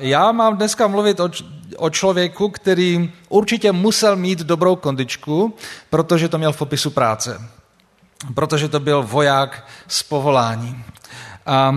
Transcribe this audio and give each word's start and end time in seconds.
Já 0.00 0.32
mám 0.32 0.56
dneska 0.56 0.86
mluvit 0.86 1.20
o, 1.20 1.30
o 1.76 1.90
člověku, 1.90 2.48
který 2.48 3.12
určitě 3.28 3.72
musel 3.72 4.16
mít 4.16 4.38
dobrou 4.38 4.76
kondičku, 4.76 5.54
protože 5.90 6.28
to 6.28 6.38
měl 6.38 6.52
v 6.52 6.58
popisu 6.58 6.90
práce. 6.90 7.40
Protože 8.34 8.68
to 8.68 8.80
byl 8.80 9.02
voják 9.02 9.66
z 9.88 10.02
povolání. 10.02 10.84
A 11.46 11.74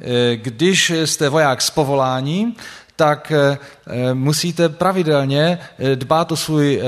e, 0.00 0.36
když 0.36 0.90
jste 0.90 1.28
voják 1.28 1.62
z 1.62 1.70
povolání, 1.70 2.56
tak 3.00 3.32
eh, 3.32 3.58
eh, 3.86 4.14
musíte 4.14 4.68
pravidelně 4.68 5.58
eh, 5.78 5.96
dbát 5.96 6.32
o, 6.32 6.36
svůj, 6.36 6.82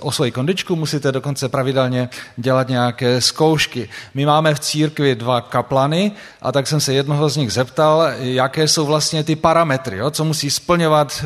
o 0.00 0.12
svoji 0.12 0.30
kondičku, 0.32 0.76
musíte 0.76 1.12
dokonce 1.12 1.48
pravidelně 1.48 2.08
dělat 2.36 2.68
nějaké 2.68 3.20
zkoušky. 3.20 3.88
My 4.14 4.26
máme 4.26 4.54
v 4.54 4.60
církvi 4.60 5.14
dva 5.14 5.40
kaplany 5.40 6.12
a 6.42 6.52
tak 6.52 6.66
jsem 6.66 6.80
se 6.80 6.94
jednoho 6.94 7.28
z 7.28 7.36
nich 7.36 7.52
zeptal, 7.52 8.08
jaké 8.18 8.68
jsou 8.68 8.86
vlastně 8.86 9.24
ty 9.24 9.36
parametry, 9.36 9.96
jo, 9.96 10.10
co 10.10 10.24
musí 10.24 10.50
splňovat, 10.50 11.24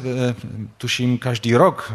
tuším, 0.79 1.19
každý 1.19 1.55
rok 1.55 1.95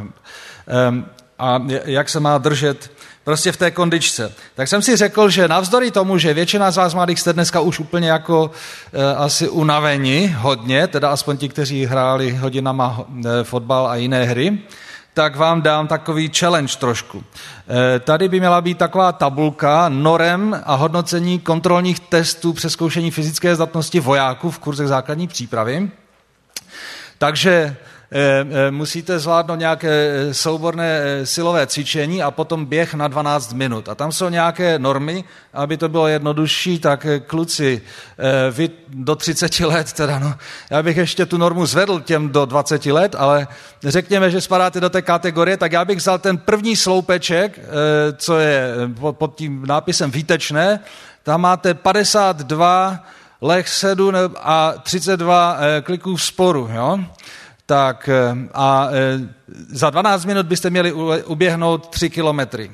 ehm, 0.68 1.06
a 1.40 1.62
jak 1.86 2.10
se 2.10 2.20
má 2.20 2.38
držet 2.38 2.92
prostě 3.26 3.52
v 3.52 3.58
té 3.58 3.72
kondičce. 3.72 4.34
Tak 4.56 4.68
jsem 4.68 4.82
si 4.82 4.96
řekl, 4.96 5.30
že 5.30 5.48
navzdory 5.48 5.92
tomu, 5.92 6.18
že 6.18 6.34
většina 6.34 6.72
z 6.72 6.78
vás 6.78 6.94
mladých 6.94 7.20
jste 7.20 7.34
dneska 7.34 7.60
už 7.60 7.80
úplně 7.80 8.10
jako 8.10 8.52
e, 8.94 9.16
asi 9.16 9.50
unaveni 9.50 10.36
hodně, 10.38 10.88
teda 10.88 11.10
aspoň 11.10 11.38
ti, 11.38 11.50
kteří 11.50 11.86
hráli 11.86 12.36
hodinama 12.36 13.06
e, 13.26 13.44
fotbal 13.44 13.88
a 13.88 13.96
jiné 13.96 14.24
hry, 14.24 14.58
tak 15.14 15.36
vám 15.36 15.62
dám 15.62 15.88
takový 15.88 16.32
challenge 16.38 16.74
trošku. 16.80 17.24
E, 17.96 18.00
tady 18.00 18.30
by 18.30 18.40
měla 18.40 18.62
být 18.62 18.78
taková 18.78 19.12
tabulka 19.12 19.90
norem 19.90 20.62
a 20.66 20.76
hodnocení 20.76 21.40
kontrolních 21.40 22.00
testů 22.00 22.54
přeskoušení 22.54 23.12
fyzické 23.12 23.56
zdatnosti 23.56 24.00
vojáků 24.00 24.52
v 24.52 24.60
kurzech 24.60 24.88
základní 24.88 25.28
přípravy. 25.28 25.90
Takže 27.18 27.76
musíte 28.70 29.20
zvládnout 29.20 29.56
nějaké 29.56 29.90
eh, 29.90 30.34
souborné 30.34 31.02
silové 31.24 31.68
cvičení 31.68 32.24
a 32.24 32.32
potom 32.32 32.66
běh 32.66 32.94
na 32.94 33.08
12 33.08 33.54
minut. 33.54 33.90
A 33.90 33.96
tam 33.96 34.12
jsou 34.12 34.30
nějaké 34.30 34.80
normy, 34.80 35.24
aby 35.54 35.78
to 35.78 35.90
bylo 35.90 36.08
jednodušší, 36.08 36.80
tak 36.80 37.08
kluci, 37.28 37.82
vy 38.52 38.70
do 38.88 39.16
30 39.16 39.60
let, 39.60 39.94
teda 39.94 40.20
no, 40.20 40.36
já 40.70 40.84
bych 40.84 40.98
ještě 40.98 41.26
tu 41.26 41.38
normu 41.38 41.66
zvedl 41.66 42.00
těm 42.00 42.30
do 42.30 42.46
20 42.46 42.86
let, 42.86 43.16
ale 43.18 43.48
řekněme, 43.84 44.32
že 44.32 44.42
spadáte 44.42 44.80
do 44.80 44.90
té 44.90 45.02
kategorie, 45.02 45.58
tak 45.58 45.72
já 45.72 45.86
bych 45.86 45.98
vzal 45.98 46.20
ten 46.20 46.38
první 46.38 46.76
sloupeček, 46.76 47.60
co 48.18 48.40
je 48.40 48.74
pod 49.12 49.36
tím 49.36 49.66
nápisem 49.66 50.12
výtečné, 50.12 50.80
tam 51.24 51.42
máte 51.42 51.74
52 51.74 53.04
leh 53.42 53.70
7 53.70 54.16
a 54.40 54.74
32 54.84 55.58
kliků 55.84 56.16
v 56.16 56.24
sporu. 56.24 56.70
Jo? 56.74 57.00
Tak 57.66 58.10
eh, 58.10 58.48
a 58.54 58.88
eh, 58.92 59.20
za 59.70 59.90
12 59.90 60.26
minut 60.26 60.46
byste 60.46 60.70
měli 60.70 60.94
uběhnout 61.26 61.88
3 61.88 62.10
kilometry. 62.10 62.72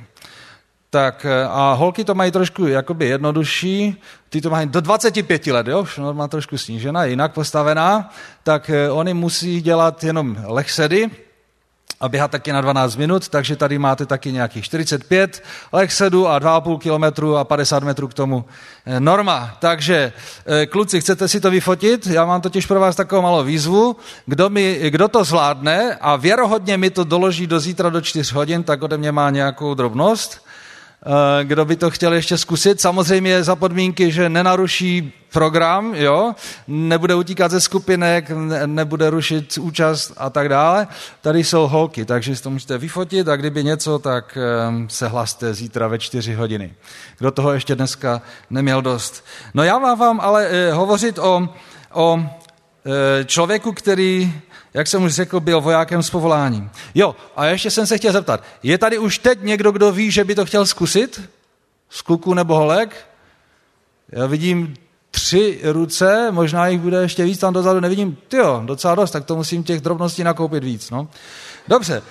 Tak 0.90 1.26
eh, 1.26 1.46
a 1.50 1.74
holky 1.74 2.04
to 2.04 2.16
mají 2.16 2.32
trošku 2.32 2.68
jakoby 2.68 3.06
jednodušší, 3.06 4.02
ty 4.30 4.42
to 4.42 4.50
mají 4.50 4.70
do 4.70 4.82
25 4.82 5.48
let, 5.48 5.68
jo, 5.68 5.82
už 5.82 6.00
má 6.12 6.28
trošku 6.28 6.58
snížená, 6.58 7.06
jinak 7.06 7.34
postavená, 7.34 8.10
tak 8.44 8.72
oni 8.92 9.14
musí 9.14 9.62
dělat 9.62 10.04
jenom 10.04 10.38
lechsedy, 10.46 11.10
a 12.02 12.10
běhat 12.10 12.32
taky 12.32 12.54
na 12.54 12.62
12 12.62 12.96
minut, 12.96 13.30
takže 13.30 13.56
tady 13.56 13.80
máte 13.80 14.06
taky 14.06 14.32
nějakých 14.32 14.66
45 14.66 15.44
lechsedu 15.74 16.28
a 16.28 16.40
2,5 16.40 16.80
kilometru 16.80 17.38
a 17.38 17.44
50 17.44 17.84
metrů 17.84 18.08
k 18.08 18.14
tomu 18.14 18.46
eh, 18.86 19.00
norma. 19.00 19.58
Takže 19.60 20.14
eh, 20.46 20.66
kluci, 20.66 21.02
chcete 21.02 21.28
si 21.28 21.40
to 21.40 21.52
vyfotit? 21.52 22.08
Já 22.08 22.26
mám 22.26 22.42
totiž 22.42 22.66
pro 22.66 22.80
vás 22.80 22.96
takovou 22.96 23.22
malou 23.22 23.44
výzvu. 23.44 23.96
Kdo, 24.26 24.50
mi, 24.50 24.80
kdo 24.90 25.08
to 25.08 25.24
zvládne 25.24 25.98
a 26.02 26.16
věrohodně 26.16 26.78
mi 26.78 26.90
to 26.90 27.04
doloží 27.04 27.48
do 27.48 27.60
zítra 27.60 27.90
do 27.90 28.02
4 28.02 28.34
hodin, 28.34 28.64
tak 28.64 28.82
ode 28.82 28.98
mě 28.98 29.12
má 29.12 29.30
nějakou 29.30 29.74
drobnost. 29.74 30.51
Eh, 31.06 31.44
kdo 31.44 31.66
by 31.66 31.76
to 31.76 31.90
chtěl 31.90 32.14
ještě 32.14 32.38
zkusit. 32.38 32.82
Samozřejmě 32.82 33.44
za 33.44 33.56
podmínky, 33.56 34.12
že 34.12 34.30
nenaruší 34.30 35.14
program, 35.32 35.96
jo? 35.96 36.34
nebude 36.68 37.16
utíkat 37.16 37.52
ze 37.52 37.62
skupinek, 37.62 38.32
nebude 38.66 39.10
rušit 39.10 39.58
účast 39.58 40.14
a 40.18 40.30
tak 40.30 40.50
dále. 40.50 40.88
Tady 41.22 41.44
jsou 41.44 41.68
holky, 41.68 42.06
takže 42.06 42.36
si 42.36 42.44
to 42.44 42.50
můžete 42.50 42.78
vyfotit 42.78 43.28
a 43.28 43.36
kdyby 43.36 43.64
něco, 43.64 44.00
tak 44.00 44.38
ehm, 44.38 44.90
se 44.90 45.08
hlaste 45.08 45.54
zítra 45.54 45.88
ve 45.88 46.00
čtyři 46.00 46.34
hodiny. 46.34 46.74
Kdo 47.18 47.32
toho 47.32 47.54
ještě 47.54 47.76
dneska 47.76 48.22
neměl 48.50 48.82
dost. 48.82 49.26
No 49.54 49.64
já 49.64 49.80
mám 49.80 50.00
vám 50.00 50.20
ale 50.20 50.48
eh, 50.48 50.72
hovořit 50.72 51.20
o, 51.20 51.50
o 51.94 52.20
eh, 52.86 53.26
člověku, 53.26 53.72
který 53.72 54.34
jak 54.74 54.88
jsem 54.88 55.04
už 55.04 55.14
řekl, 55.14 55.40
byl 55.40 55.62
vojákem 55.62 56.04
s 56.04 56.10
povoláním. 56.10 56.70
Jo, 56.96 57.16
a 57.36 57.46
ještě 57.46 57.72
jsem 57.72 57.88
se 57.88 57.98
chtěl 57.98 58.12
zeptat, 58.12 58.44
je 58.64 58.78
tady 58.78 58.98
už 58.98 59.18
teď 59.18 59.40
někdo, 59.42 59.72
kdo 59.72 59.92
ví, 59.92 60.12
že 60.12 60.24
by 60.24 60.36
to 60.36 60.46
chtěl 60.46 60.66
zkusit? 60.66 61.22
Z 61.90 62.02
kluku 62.02 62.34
nebo 62.34 62.56
holek? 62.56 63.08
Já 64.12 64.26
vidím 64.26 64.74
tři 65.12 65.60
ruce, 65.64 66.32
možná 66.32 66.68
jich 66.68 66.80
bude 66.80 67.02
ještě 67.02 67.24
víc, 67.24 67.40
tam 67.40 67.54
dozadu 67.54 67.80
nevidím, 67.80 68.18
jo, 68.34 68.62
docela 68.66 68.96
dost, 68.96 69.12
tak 69.12 69.26
to 69.26 69.36
musím 69.36 69.64
těch 69.64 69.82
drobností 69.82 70.24
nakoupit 70.24 70.64
víc. 70.64 70.90
No. 70.90 71.08
Dobře, 71.68 72.02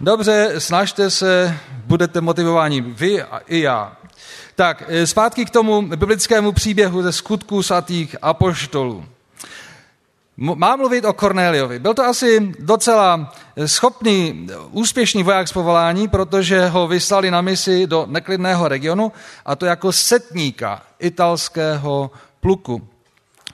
dobře, 0.00 0.54
snažte 0.58 1.10
se, 1.10 1.58
budete 1.86 2.20
motivováni 2.20 2.80
vy 2.80 3.22
a 3.22 3.38
i 3.38 3.60
já. 3.60 3.96
Tak, 4.54 4.82
eh, 4.88 5.06
zpátky 5.06 5.44
k 5.44 5.50
tomu 5.50 5.82
biblickému 5.82 6.52
příběhu 6.52 7.02
ze 7.02 7.12
skutků 7.12 7.62
svatých 7.62 8.16
apoštolů. 8.22 9.04
Má 10.42 10.76
mluvit 10.76 11.04
o 11.04 11.12
Kornéliovi. 11.12 11.78
Byl 11.78 11.94
to 11.94 12.04
asi 12.04 12.52
docela 12.58 13.32
schopný, 13.66 14.48
úspěšný 14.70 15.22
voják 15.22 15.48
z 15.48 15.52
povolání, 15.52 16.08
protože 16.08 16.68
ho 16.68 16.88
vyslali 16.88 17.30
na 17.30 17.40
misi 17.40 17.86
do 17.86 18.06
neklidného 18.08 18.68
regionu 18.68 19.12
a 19.46 19.56
to 19.56 19.66
jako 19.66 19.92
setníka 19.92 20.82
italského 20.98 22.10
pluku. 22.40 22.88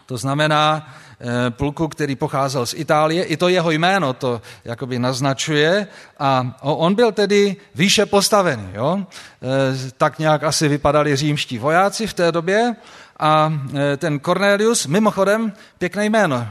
To 0.07 0.17
znamená 0.17 0.95
eh, 1.21 1.51
pluku, 1.51 1.89
který 1.89 2.17
pocházel 2.17 2.67
z 2.67 2.75
Itálie. 2.75 3.25
I 3.25 3.37
to 3.37 3.49
jeho 3.49 3.71
jméno 3.71 4.13
to 4.13 4.43
jakoby 4.65 4.99
naznačuje. 4.99 5.87
A 6.19 6.57
on 6.61 6.95
byl 6.95 7.13
tedy 7.13 7.57
výše 7.75 8.07
postavený. 8.07 8.69
Jo? 8.75 8.99
Eh, 9.03 9.91
tak 9.97 10.19
nějak 10.19 10.45
asi 10.45 10.69
vypadali 10.69 11.17
římští 11.17 11.59
vojáci 11.59 12.07
v 12.07 12.15
té 12.15 12.33
době. 12.33 12.77
A 13.19 13.53
eh, 13.75 13.97
ten 13.97 14.21
Cornelius, 14.21 14.87
mimochodem, 14.87 15.53
pěkné 15.79 16.07
jméno. 16.07 16.49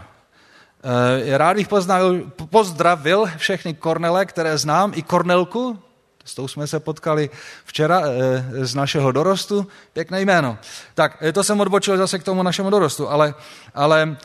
Eh, 0.86 1.38
rád 1.38 1.58
bych 1.58 1.68
poznal, 1.68 2.16
pozdravil 2.50 3.26
všechny 3.38 3.74
Kornele, 3.74 4.26
které 4.26 4.58
znám, 4.58 4.92
i 4.96 5.02
Kornelku, 5.02 5.80
s 6.26 6.36
tou 6.36 6.48
jsme 6.48 6.68
se 6.68 6.80
potkali 6.80 7.30
včera 7.66 8.02
eh, 8.06 8.66
z 8.66 8.76
našeho 8.76 9.12
dorostu. 9.12 9.68
Pěkné 9.94 10.22
jméno. 10.22 10.58
Tak, 10.94 11.18
eh, 11.22 11.34
to 11.34 11.44
jsem 11.44 11.60
odbočil 11.60 11.98
zase 11.98 12.20
k 12.20 12.24
tomu 12.24 12.44
našemu 12.44 12.70
dorostu, 12.70 13.10
ale, 13.10 13.34
ale 13.74 14.18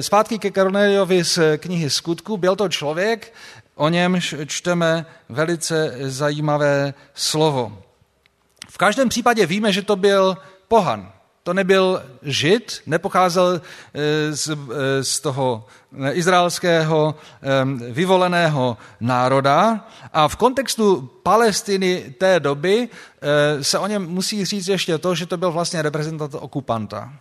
zpátky 0.00 0.38
ke 0.38 0.50
Korneliovi 0.50 1.24
z 1.24 1.38
knihy 1.56 1.90
Skutku. 1.90 2.36
Byl 2.36 2.56
to 2.56 2.68
člověk, 2.68 3.34
o 3.74 3.88
němž 3.88 4.34
čteme 4.46 5.06
velice 5.28 5.94
zajímavé 6.00 6.94
slovo. 7.14 7.82
V 8.70 8.78
každém 8.78 9.08
případě 9.08 9.46
víme, 9.46 9.72
že 9.72 9.82
to 9.82 9.96
byl 9.96 10.36
pohan. 10.68 11.17
To 11.48 11.54
nebyl 11.54 12.02
žid, 12.22 12.82
nepocházel 12.86 13.60
eh, 13.94 14.36
z, 14.36 14.48
eh, 14.48 15.04
z 15.04 15.20
toho 15.20 15.66
izraelského 16.12 17.14
eh, 17.14 17.64
vyvoleného 17.92 18.76
národa 19.00 19.86
a 20.12 20.28
v 20.28 20.36
kontextu 20.36 21.10
Palestiny 21.22 22.14
té 22.18 22.40
doby 22.40 22.88
se 23.62 23.78
o 23.78 23.86
něm 23.86 24.06
musí 24.06 24.44
říct 24.44 24.68
ještě 24.68 24.98
to, 24.98 25.14
že 25.14 25.26
to 25.26 25.36
byl 25.36 25.52
vlastně 25.52 25.82
reprezentant 25.82 26.34
okupanta. 26.34 27.12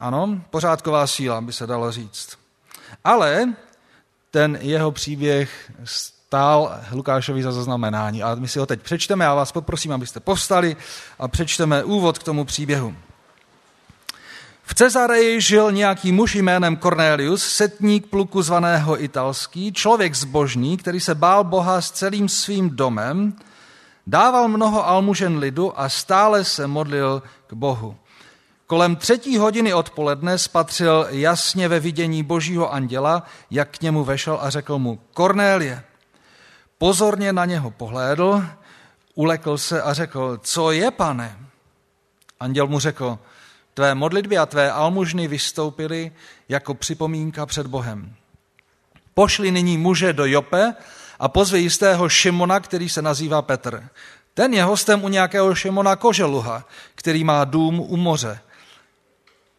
Ano, 0.00 0.40
pořádková 0.50 1.06
síla, 1.06 1.40
by 1.40 1.52
se 1.52 1.66
dalo 1.66 1.92
říct. 1.92 2.38
Ale 3.04 3.48
ten 4.30 4.58
jeho 4.60 4.92
příběh 4.92 5.72
stál 5.84 6.80
Lukášovi 6.92 7.42
za 7.42 7.52
zaznamenání. 7.52 8.22
A 8.22 8.34
my 8.34 8.48
si 8.48 8.58
ho 8.58 8.66
teď 8.66 8.80
přečteme. 8.80 9.24
Já 9.24 9.34
vás 9.34 9.52
poprosím, 9.52 9.92
abyste 9.92 10.20
povstali 10.20 10.76
a 11.18 11.28
přečteme 11.28 11.84
úvod 11.84 12.18
k 12.18 12.22
tomu 12.22 12.44
příběhu. 12.44 12.94
V 14.68 14.74
Cezareji 14.74 15.40
žil 15.40 15.72
nějaký 15.72 16.12
muž 16.12 16.34
jménem 16.34 16.76
Cornelius, 16.76 17.48
setník 17.48 18.06
pluku 18.06 18.42
zvaného 18.42 19.04
italský, 19.04 19.72
člověk 19.72 20.14
zbožný, 20.14 20.76
který 20.76 21.00
se 21.00 21.14
bál 21.14 21.44
Boha 21.44 21.80
s 21.80 21.90
celým 21.90 22.28
svým 22.28 22.70
domem, 22.70 23.36
dával 24.06 24.48
mnoho 24.48 24.86
almužen 24.86 25.38
lidu 25.38 25.80
a 25.80 25.88
stále 25.88 26.44
se 26.44 26.66
modlil 26.66 27.22
k 27.46 27.52
Bohu. 27.52 27.96
Kolem 28.66 28.96
třetí 28.96 29.38
hodiny 29.38 29.74
odpoledne 29.74 30.38
spatřil 30.38 31.06
jasně 31.10 31.68
ve 31.68 31.80
vidění 31.80 32.22
božího 32.22 32.72
anděla, 32.72 33.22
jak 33.50 33.78
k 33.78 33.80
němu 33.80 34.04
vešel 34.04 34.38
a 34.42 34.50
řekl 34.50 34.78
mu, 34.78 34.98
Kornélie. 35.14 35.84
Pozorně 36.78 37.32
na 37.32 37.44
něho 37.44 37.70
pohlédl, 37.70 38.44
ulekl 39.14 39.58
se 39.58 39.82
a 39.82 39.92
řekl, 39.92 40.38
co 40.42 40.70
je, 40.70 40.90
pane? 40.90 41.38
Anděl 42.40 42.66
mu 42.66 42.78
řekl, 42.78 43.18
Tvé 43.76 43.94
modlitby 43.94 44.38
a 44.38 44.46
tvé 44.46 44.72
almužny 44.72 45.28
vystoupily 45.28 46.12
jako 46.48 46.74
připomínka 46.74 47.46
před 47.46 47.66
Bohem. 47.66 48.14
Pošli 49.14 49.50
nyní 49.50 49.78
muže 49.78 50.12
do 50.12 50.26
Jope 50.26 50.74
a 51.18 51.28
pozve 51.28 51.58
jistého 51.58 52.08
Šimona, 52.08 52.60
který 52.60 52.88
se 52.88 53.02
nazývá 53.02 53.42
Petr. 53.42 53.88
Ten 54.34 54.54
je 54.54 54.64
hostem 54.64 55.04
u 55.04 55.08
nějakého 55.08 55.54
Šimona 55.54 55.96
Koželuha, 55.96 56.64
který 56.94 57.24
má 57.24 57.44
dům 57.44 57.80
u 57.80 57.96
moře. 57.96 58.38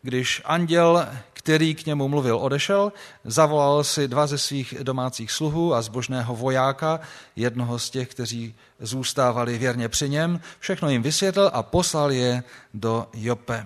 Když 0.02 0.42
anděl, 0.46 1.08
který 1.34 1.76
k 1.76 1.86
němu 1.86 2.08
mluvil, 2.08 2.38
odešel, 2.38 2.94
zavolal 3.24 3.84
si 3.84 4.08
dva 4.08 4.28
ze 4.28 4.38
svých 4.38 4.74
domácích 4.84 5.32
sluhů 5.32 5.74
a 5.74 5.82
zbožného 5.82 6.36
vojáka, 6.36 7.00
jednoho 7.36 7.80
z 7.80 7.90
těch, 7.90 8.08
kteří 8.08 8.56
zůstávali 8.80 9.58
věrně 9.58 9.90
při 9.90 10.10
něm, 10.10 10.42
všechno 10.60 10.90
jim 10.90 11.02
vysvětlil 11.02 11.52
a 11.54 11.64
poslal 11.64 12.12
je 12.12 12.44
do 12.74 13.08
Jope. 13.14 13.66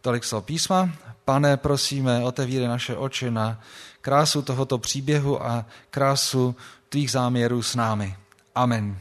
Tolik 0.00 0.24
slov 0.24 0.44
písma. 0.44 0.90
Pane, 1.24 1.56
prosíme, 1.56 2.24
otevíre 2.24 2.68
naše 2.68 2.96
oči 2.96 3.30
na 3.30 3.60
krásu 4.00 4.42
tohoto 4.42 4.78
příběhu 4.78 5.42
a 5.42 5.64
krásu 5.90 6.56
tvých 6.88 7.10
záměrů 7.10 7.62
s 7.62 7.74
námi. 7.74 8.16
Amen. 8.54 8.98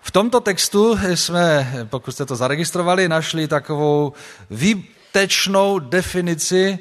V 0.00 0.10
tomto 0.10 0.40
textu 0.40 0.98
jsme, 1.14 1.72
pokud 1.90 2.12
jste 2.12 2.26
to 2.26 2.36
zaregistrovali, 2.36 3.08
našli 3.08 3.48
takovou 3.48 4.12
výtečnou 4.50 5.78
definici, 5.78 6.78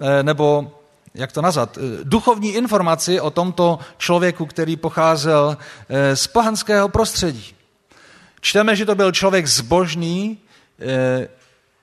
eh, 0.00 0.22
nebo 0.22 0.72
jak 1.14 1.32
to 1.32 1.42
nazvat, 1.42 1.78
eh, 1.78 1.80
duchovní 2.04 2.54
informaci 2.54 3.20
o 3.20 3.30
tomto 3.30 3.78
člověku, 3.98 4.46
který 4.46 4.76
pocházel 4.76 5.56
eh, 5.88 6.16
z 6.16 6.26
pohanského 6.26 6.88
prostředí. 6.88 7.55
Čteme, 8.46 8.76
že 8.76 8.86
to 8.86 8.94
byl 8.94 9.12
člověk 9.12 9.46
zbožný, 9.46 10.38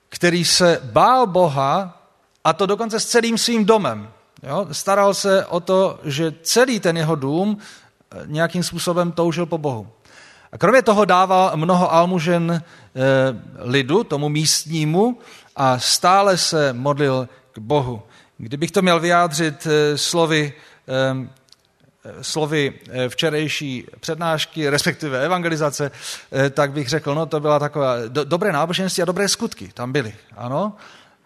který 0.08 0.44
se 0.44 0.80
bál 0.84 1.26
Boha, 1.26 2.02
a 2.44 2.52
to 2.52 2.66
dokonce 2.66 3.00
s 3.00 3.06
celým 3.06 3.38
svým 3.38 3.64
domem. 3.64 4.08
Jo? 4.42 4.66
Staral 4.72 5.14
se 5.14 5.46
o 5.46 5.60
to, 5.60 6.00
že 6.04 6.34
celý 6.42 6.80
ten 6.80 6.96
jeho 6.96 7.14
dům 7.14 7.58
nějakým 8.26 8.62
způsobem 8.62 9.12
toužil 9.12 9.46
po 9.46 9.58
Bohu. 9.58 9.88
A 10.52 10.58
kromě 10.58 10.82
toho 10.82 11.04
dával 11.04 11.52
mnoho 11.56 11.92
almužen 11.92 12.52
eh, 12.52 12.62
lidu, 13.58 14.04
tomu 14.04 14.28
místnímu, 14.28 15.18
a 15.56 15.78
stále 15.78 16.38
se 16.38 16.72
modlil 16.72 17.28
k 17.52 17.58
Bohu. 17.58 18.02
Kdybych 18.38 18.70
to 18.70 18.82
měl 18.82 19.00
vyjádřit 19.00 19.66
eh, 19.66 19.98
slovy, 19.98 20.52
eh, 20.88 21.28
slovy 22.22 22.72
včerejší 23.08 23.86
přednášky, 24.00 24.70
respektive 24.70 25.24
evangelizace, 25.24 25.90
tak 26.50 26.72
bych 26.72 26.88
řekl, 26.88 27.14
no 27.14 27.26
to 27.26 27.40
byla 27.40 27.58
taková 27.58 27.96
do, 28.08 28.24
dobré 28.24 28.52
náboženství 28.52 29.02
a 29.02 29.06
dobré 29.06 29.28
skutky 29.28 29.70
tam 29.74 29.92
byly. 29.92 30.14
Ano? 30.36 30.76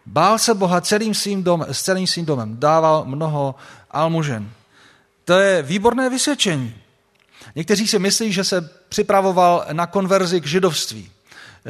Bál 0.07 0.39
se 0.39 0.55
Boha 0.55 0.81
celým 0.81 1.15
svým 1.15 1.43
dom, 1.43 1.67
s 1.69 1.83
celým 1.83 2.07
svým 2.07 2.27
domem, 2.27 2.57
dával 2.59 3.05
mnoho 3.05 3.55
almužen. 3.91 4.51
To 5.25 5.39
je 5.39 5.63
výborné 5.63 6.11
vysvědčení. 6.11 6.75
Někteří 7.55 7.89
si 7.89 7.99
myslí, 7.99 8.33
že 8.33 8.45
se 8.45 8.71
připravoval 8.89 9.67
na 9.73 9.87
konverzi 9.87 10.41
k 10.41 10.47
židovství. 10.47 11.11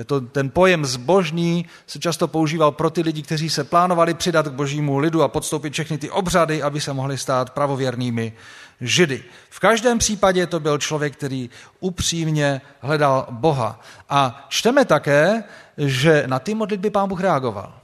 To, 0.07 0.21
ten 0.21 0.51
pojem 0.51 0.85
zbožný 0.85 1.67
se 1.87 1.99
často 1.99 2.29
používal 2.29 2.73
pro 2.73 2.91
ty 2.91 3.03
lidi, 3.03 3.23
kteří 3.23 3.51
se 3.51 3.65
plánovali 3.65 4.15
přidat 4.15 4.49
k 4.49 4.53
božímu 4.53 4.99
lidu 4.99 5.23
a 5.23 5.29
podstoupit 5.29 5.73
všechny 5.73 5.99
ty 5.99 6.11
obřady, 6.11 6.63
aby 6.63 6.81
se 6.81 6.93
mohli 6.93 7.19
stát 7.19 7.51
pravověrnými 7.51 8.33
židy. 8.81 9.25
V 9.51 9.61
každém 9.61 9.99
případě 9.99 10.47
to 10.47 10.61
byl 10.61 10.79
člověk, 10.79 11.13
který 11.13 11.51
upřímně 11.81 12.61
hledal 12.81 13.27
Boha. 13.31 13.81
A 14.09 14.47
čteme 14.49 14.85
také, 14.85 15.45
že 15.79 16.25
na 16.27 16.39
ty 16.39 16.55
modlitby 16.55 16.91
pán 16.91 17.09
Bůh 17.09 17.21
reagoval. 17.21 17.75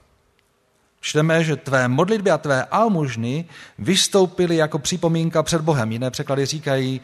Čteme, 1.01 1.45
že 1.45 1.57
tvé 1.57 1.89
modlitby 1.89 2.31
a 2.31 2.39
tvé 2.39 2.65
almužny 2.65 3.45
vystoupily 3.79 4.57
jako 4.57 4.79
připomínka 4.79 5.43
před 5.43 5.61
Bohem. 5.61 5.93
Jiné 5.93 6.11
překlady 6.11 6.47
říkají, 6.47 7.01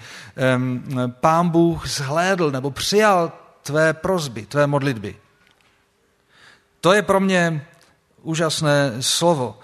pán 1.08 1.48
Bůh 1.48 1.88
zhlédl 1.88 2.50
nebo 2.50 2.70
přijal 2.70 3.32
tvé 3.62 3.92
prozby, 3.92 4.46
tvé 4.46 4.66
modlitby. 4.66 5.16
To 6.80 6.92
je 6.92 7.02
pro 7.02 7.20
mě 7.20 7.66
úžasné 8.22 8.92
slovo, 9.00 9.58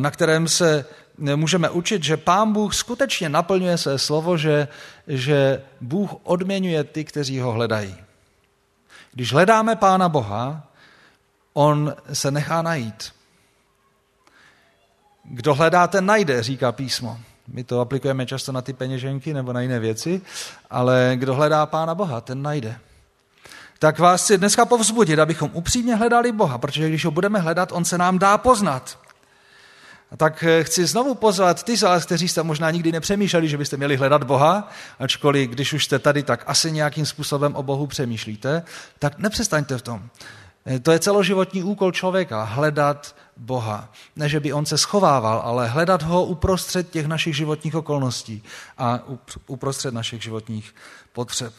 na 0.00 0.10
kterém 0.10 0.48
se 0.48 0.84
můžeme 1.18 1.70
učit, 1.70 2.04
že 2.04 2.16
pán 2.16 2.52
Bůh 2.52 2.74
skutečně 2.74 3.28
naplňuje 3.28 3.78
své 3.78 3.98
slovo, 3.98 4.36
že, 4.36 4.68
že 5.06 5.62
Bůh 5.80 6.10
odměňuje 6.22 6.84
ty, 6.84 7.04
kteří 7.04 7.40
ho 7.40 7.52
hledají. 7.52 7.96
Když 9.12 9.32
hledáme 9.32 9.76
pána 9.76 10.08
Boha, 10.08 10.68
on 11.52 11.94
se 12.12 12.30
nechá 12.30 12.62
najít. 12.62 13.12
Kdo 15.24 15.54
hledá, 15.54 15.86
ten 15.86 16.06
najde, 16.06 16.42
říká 16.42 16.72
písmo. 16.72 17.18
My 17.48 17.64
to 17.64 17.80
aplikujeme 17.80 18.26
často 18.26 18.52
na 18.52 18.62
ty 18.62 18.72
peněženky 18.72 19.34
nebo 19.34 19.52
na 19.52 19.60
jiné 19.60 19.80
věci, 19.80 20.20
ale 20.70 21.12
kdo 21.16 21.34
hledá 21.34 21.66
Pána 21.66 21.94
Boha, 21.94 22.20
ten 22.20 22.42
najde. 22.42 22.78
Tak 23.82 23.98
vás 23.98 24.22
chci 24.22 24.38
dneska 24.38 24.64
povzbudit, 24.64 25.18
abychom 25.18 25.50
upřímně 25.52 25.94
hledali 25.94 26.32
Boha, 26.32 26.58
protože 26.58 26.88
když 26.88 27.04
ho 27.04 27.10
budeme 27.10 27.38
hledat, 27.38 27.72
on 27.72 27.84
se 27.84 27.98
nám 27.98 28.18
dá 28.18 28.38
poznat. 28.38 28.98
A 30.10 30.16
tak 30.16 30.44
eh, 30.44 30.64
chci 30.64 30.86
znovu 30.86 31.14
pozvat 31.14 31.62
ty 31.62 31.76
z 31.76 31.82
vás, 31.82 32.04
kteří 32.04 32.28
jste 32.28 32.42
možná 32.42 32.70
nikdy 32.70 32.92
nepřemýšleli, 32.92 33.48
že 33.48 33.58
byste 33.58 33.76
měli 33.76 33.96
hledat 33.96 34.24
Boha, 34.24 34.68
ačkoliv 34.98 35.50
když 35.50 35.72
už 35.72 35.84
jste 35.84 35.98
tady, 35.98 36.22
tak 36.22 36.44
asi 36.46 36.72
nějakým 36.72 37.06
způsobem 37.06 37.56
o 37.56 37.62
Bohu 37.62 37.86
přemýšlíte, 37.86 38.62
tak 38.98 39.18
nepřestaňte 39.18 39.78
v 39.78 39.82
tom. 39.82 40.02
Eh, 40.66 40.78
to 40.78 40.92
je 40.92 40.98
celoživotní 40.98 41.62
úkol 41.62 41.92
člověka, 41.92 42.42
hledat 42.42 43.16
Boha. 43.36 43.92
Ne, 44.16 44.28
že 44.28 44.40
by 44.40 44.52
on 44.52 44.66
se 44.66 44.78
schovával, 44.78 45.42
ale 45.44 45.68
hledat 45.68 46.02
ho 46.02 46.24
uprostřed 46.24 46.90
těch 46.90 47.06
našich 47.06 47.36
životních 47.36 47.74
okolností 47.74 48.42
a 48.78 49.00
uprostřed 49.46 49.94
našich 49.94 50.22
životních 50.22 50.74
potřeb. 51.12 51.52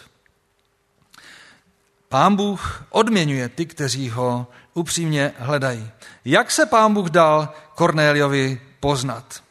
Pán 2.12 2.36
Bůh 2.36 2.84
odměňuje 2.90 3.50
ty, 3.50 3.66
kteří 3.66 4.10
ho 4.10 4.48
upřímně 4.74 5.34
hledají. 5.38 5.90
Jak 6.26 6.52
se 6.52 6.66
pán 6.66 6.94
Bůh 6.94 7.10
dal 7.10 7.50
Kornéliovi 7.76 8.62
poznat? 8.80 9.44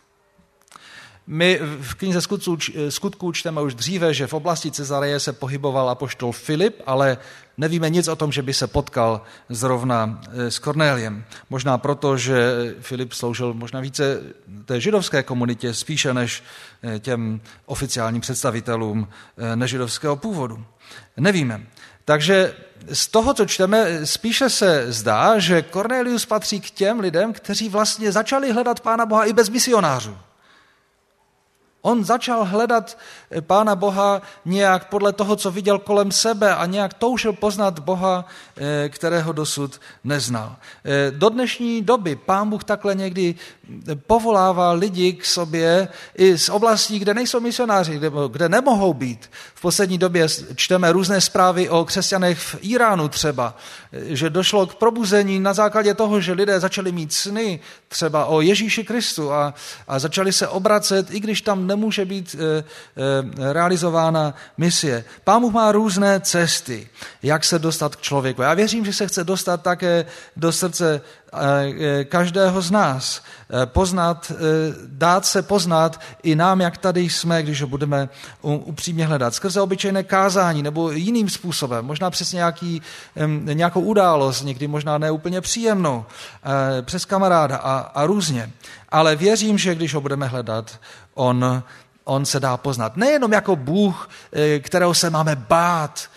My 1.27 1.61
v 1.81 1.95
knize 1.95 2.21
skutků, 2.89 3.33
čteme 3.33 3.61
už 3.61 3.75
dříve, 3.75 4.15
že 4.15 4.27
v 4.27 4.35
oblasti 4.35 4.71
Cezareje 4.71 5.21
se 5.21 5.33
pohyboval 5.33 5.91
apoštol 5.91 6.33
Filip, 6.33 6.83
ale 6.87 7.19
nevíme 7.57 7.91
nic 7.91 8.09
o 8.09 8.17
tom, 8.17 8.33
že 8.33 8.43
by 8.43 8.55
se 8.55 8.67
potkal 8.67 9.23
zrovna 9.49 10.21
eh, 10.33 10.51
s 10.51 10.59
Kornéliem. 10.59 11.25
Možná 11.51 11.79
proto, 11.79 12.17
že 12.17 12.53
Filip 12.81 13.13
sloužil 13.13 13.55
možná 13.55 13.81
více 13.81 14.21
té 14.65 14.81
židovské 14.81 15.23
komunitě 15.23 15.75
spíše 15.75 16.15
než 16.15 16.43
eh, 16.83 16.99
těm 16.99 17.41
oficiálním 17.67 18.21
představitelům 18.21 19.09
eh, 19.37 19.57
nežidovského 19.57 20.17
původu. 20.17 20.65
Nevíme. 21.17 21.67
Takže 22.11 22.55
z 22.93 23.09
toho, 23.09 23.35
co 23.35 23.47
čteme, 23.47 24.07
spíše 24.07 24.51
se 24.51 24.93
zdá, 24.93 25.39
že 25.39 25.63
Cornelius 25.63 26.27
patří 26.27 26.61
k 26.61 26.71
těm 26.71 27.01
lidem, 27.01 27.33
kteří 27.33 27.69
vlastně 27.69 28.13
začali 28.13 28.53
hledat 28.53 28.81
Pána 28.81 29.07
Boha 29.07 29.25
i 29.25 29.33
bez 29.33 29.49
misionářů. 29.49 30.19
On 31.83 32.05
začal 32.05 32.45
hledat 32.45 32.99
Pána 33.41 33.77
Boha 33.77 34.23
nějak 34.45 34.89
podle 34.89 35.13
toho, 35.13 35.37
co 35.37 35.51
viděl 35.51 35.79
kolem 35.79 36.13
sebe 36.13 36.55
a 36.55 36.67
nějak 36.67 36.95
toužil 36.95 37.33
poznat 37.33 37.79
Boha, 37.79 38.25
eh, 38.57 38.89
kterého 38.89 39.33
dosud 39.33 39.81
neznal. 40.05 40.57
Eh, 40.85 41.11
do 41.11 41.29
dnešní 41.29 41.83
doby 41.83 42.17
Pán 42.17 42.51
Bůh 42.51 42.65
takhle 42.65 42.95
někdy 42.95 43.35
povolává 44.07 44.73
lidi 44.73 45.13
k 45.13 45.25
sobě 45.25 45.89
i 46.19 46.39
z 46.39 46.49
oblastí, 46.49 46.99
kde 46.99 47.15
nejsou 47.15 47.41
misionáři, 47.41 48.01
kde, 48.29 48.49
nemohou 48.49 48.95
být. 48.95 49.31
V 49.55 49.61
poslední 49.61 49.99
době 49.99 50.27
čteme 50.55 50.93
různé 50.93 51.21
zprávy 51.21 51.69
o 51.69 51.85
křesťanech 51.85 52.39
v 52.39 52.57
Iránu 52.61 53.09
třeba, 53.09 53.57
že 53.93 54.31
došlo 54.31 54.67
k 54.67 54.75
probuzení 54.75 55.41
na 55.41 55.53
základě 55.53 55.95
toho, 55.95 56.21
že 56.21 56.33
lidé 56.33 56.61
začali 56.61 56.93
mít 56.93 57.13
sny 57.13 57.61
třeba 57.89 58.25
o 58.25 58.41
Ježíši 58.41 58.85
Kristu 58.85 59.33
a, 59.33 59.55
a 59.89 59.99
začali 59.99 60.33
se 60.33 60.49
obracet, 60.49 61.11
i 61.11 61.21
když 61.21 61.43
tam 61.43 61.67
nemůže 61.67 62.05
být 62.05 62.37
e, 62.39 62.45
e, 62.45 63.53
realizována 63.53 64.35
misie. 64.57 65.05
Pán 65.25 65.53
má 65.53 65.73
různé 65.73 66.21
cesty, 66.21 66.89
jak 67.23 67.45
se 67.45 67.59
dostat 67.59 67.97
k 67.97 68.01
člověku. 68.01 68.43
Já 68.43 68.55
věřím, 68.55 68.85
že 68.85 68.93
se 68.93 69.07
chce 69.07 69.25
dostat 69.25 69.63
také 69.63 70.07
do 70.37 70.53
srdce 70.53 71.01
každého 72.05 72.63
z 72.63 72.71
nás. 72.71 73.23
Poznat, 73.65 74.33
dát 74.87 75.27
se 75.27 75.43
poznat 75.43 76.01
i 76.23 76.37
nám, 76.37 76.61
jak 76.61 76.77
tady 76.77 77.01
jsme, 77.01 77.43
když 77.43 77.63
ho 77.63 77.69
budeme 77.69 78.09
upřímně 78.43 79.07
hledat. 79.07 79.35
Skrze 79.35 79.61
obyčejné 79.61 80.03
kázání 80.03 80.63
nebo 80.63 80.91
jiným 80.91 81.29
způsobem, 81.29 81.85
možná 81.85 82.11
přes 82.11 82.33
nějaký, 82.33 82.83
nějakou 83.43 83.81
událost, 83.81 84.43
někdy 84.43 84.69
možná 84.69 84.99
neúplně 84.99 85.41
příjemnou, 85.41 86.05
přes 86.83 87.05
kamaráda 87.05 87.57
a, 87.57 87.79
a 87.79 88.07
různě. 88.07 88.51
Ale 88.89 89.17
věřím, 89.17 89.59
že 89.59 89.75
když 89.75 89.95
ho 89.95 90.01
budeme 90.01 90.27
hledat, 90.27 90.81
on, 91.15 91.63
on 92.05 92.25
se 92.25 92.41
dá 92.41 92.57
poznat. 92.57 92.97
Nejenom 92.97 93.33
jako 93.33 93.57
Bůh, 93.57 94.09
kterého 94.61 94.95
se 94.95 95.11
máme 95.11 95.37
bát 95.37 96.11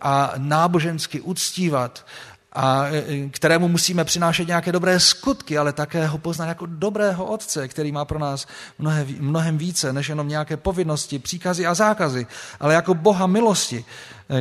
a 0.00 0.32
nábožensky 0.36 1.20
uctívat, 1.20 2.06
a 2.54 2.86
kterému 3.30 3.68
musíme 3.68 4.04
přinášet 4.04 4.48
nějaké 4.48 4.72
dobré 4.72 5.00
skutky, 5.00 5.58
ale 5.58 5.72
také 5.72 6.06
ho 6.06 6.18
poznat 6.18 6.46
jako 6.46 6.66
dobrého 6.66 7.24
otce, 7.24 7.68
který 7.68 7.92
má 7.92 8.04
pro 8.04 8.18
nás 8.18 8.46
mnohem, 8.78 9.06
mnohem 9.20 9.58
více 9.58 9.92
než 9.92 10.08
jenom 10.08 10.28
nějaké 10.28 10.56
povinnosti, 10.56 11.18
příkazy 11.18 11.66
a 11.66 11.74
zákazy, 11.74 12.26
ale 12.60 12.74
jako 12.74 12.94
Boha 12.94 13.26
milosti, 13.26 13.84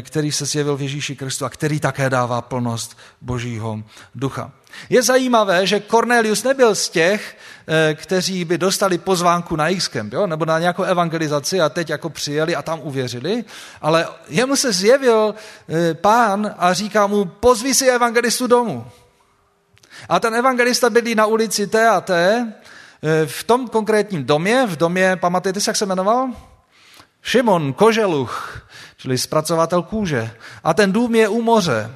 který 0.01 0.31
se 0.31 0.45
zjevil 0.45 0.77
v 0.77 0.81
Ježíši 0.81 1.15
Kristu 1.15 1.45
a 1.45 1.49
který 1.49 1.79
také 1.79 2.09
dává 2.09 2.41
plnost 2.41 2.97
Božího 3.21 3.83
ducha. 4.15 4.51
Je 4.89 5.03
zajímavé, 5.03 5.67
že 5.67 5.79
Cornelius 5.79 6.43
nebyl 6.43 6.75
z 6.75 6.89
těch, 6.89 7.37
eh, 7.67 7.93
kteří 7.93 8.45
by 8.45 8.57
dostali 8.57 8.97
pozvánku 8.97 9.55
na 9.55 9.69
X-Camp, 9.69 10.13
jo? 10.13 10.27
nebo 10.27 10.45
na 10.45 10.59
nějakou 10.59 10.83
evangelizaci 10.83 11.61
a 11.61 11.69
teď 11.69 11.89
jako 11.89 12.09
přijeli 12.09 12.55
a 12.55 12.61
tam 12.61 12.79
uvěřili, 12.83 13.43
ale 13.81 14.07
jemu 14.29 14.55
se 14.55 14.73
zjevil 14.73 15.35
eh, 15.69 15.93
pán 15.93 16.55
a 16.57 16.73
říká 16.73 17.07
mu, 17.07 17.25
pozvi 17.25 17.73
si 17.73 17.85
evangelistu 17.85 18.47
domů. 18.47 18.85
A 20.09 20.19
ten 20.19 20.35
evangelista 20.35 20.89
bydlí 20.89 21.15
na 21.15 21.25
ulici 21.25 21.67
T 21.67 21.87
a 21.87 22.01
T, 22.01 22.13
eh, 23.03 23.25
v 23.25 23.43
tom 23.43 23.67
konkrétním 23.67 24.25
domě, 24.25 24.65
v 24.65 24.75
domě, 24.75 25.15
pamatujete 25.15 25.59
se, 25.59 25.69
jak 25.69 25.77
se 25.77 25.85
jmenoval? 25.85 26.29
Šimon 27.21 27.73
Koželuch, 27.73 28.61
čili 28.97 29.17
zpracovatel 29.17 29.83
kůže. 29.83 30.31
A 30.63 30.73
ten 30.73 30.91
dům 30.91 31.15
je 31.15 31.27
u 31.27 31.41
moře. 31.41 31.91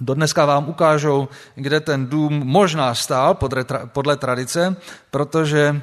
Dodneska 0.00 0.44
vám 0.44 0.68
ukážou, 0.68 1.28
kde 1.54 1.80
ten 1.80 2.06
dům 2.06 2.42
možná 2.44 2.94
stál 2.94 3.34
podle, 3.34 3.64
podle 3.86 4.16
tradice, 4.16 4.76
protože, 5.10 5.82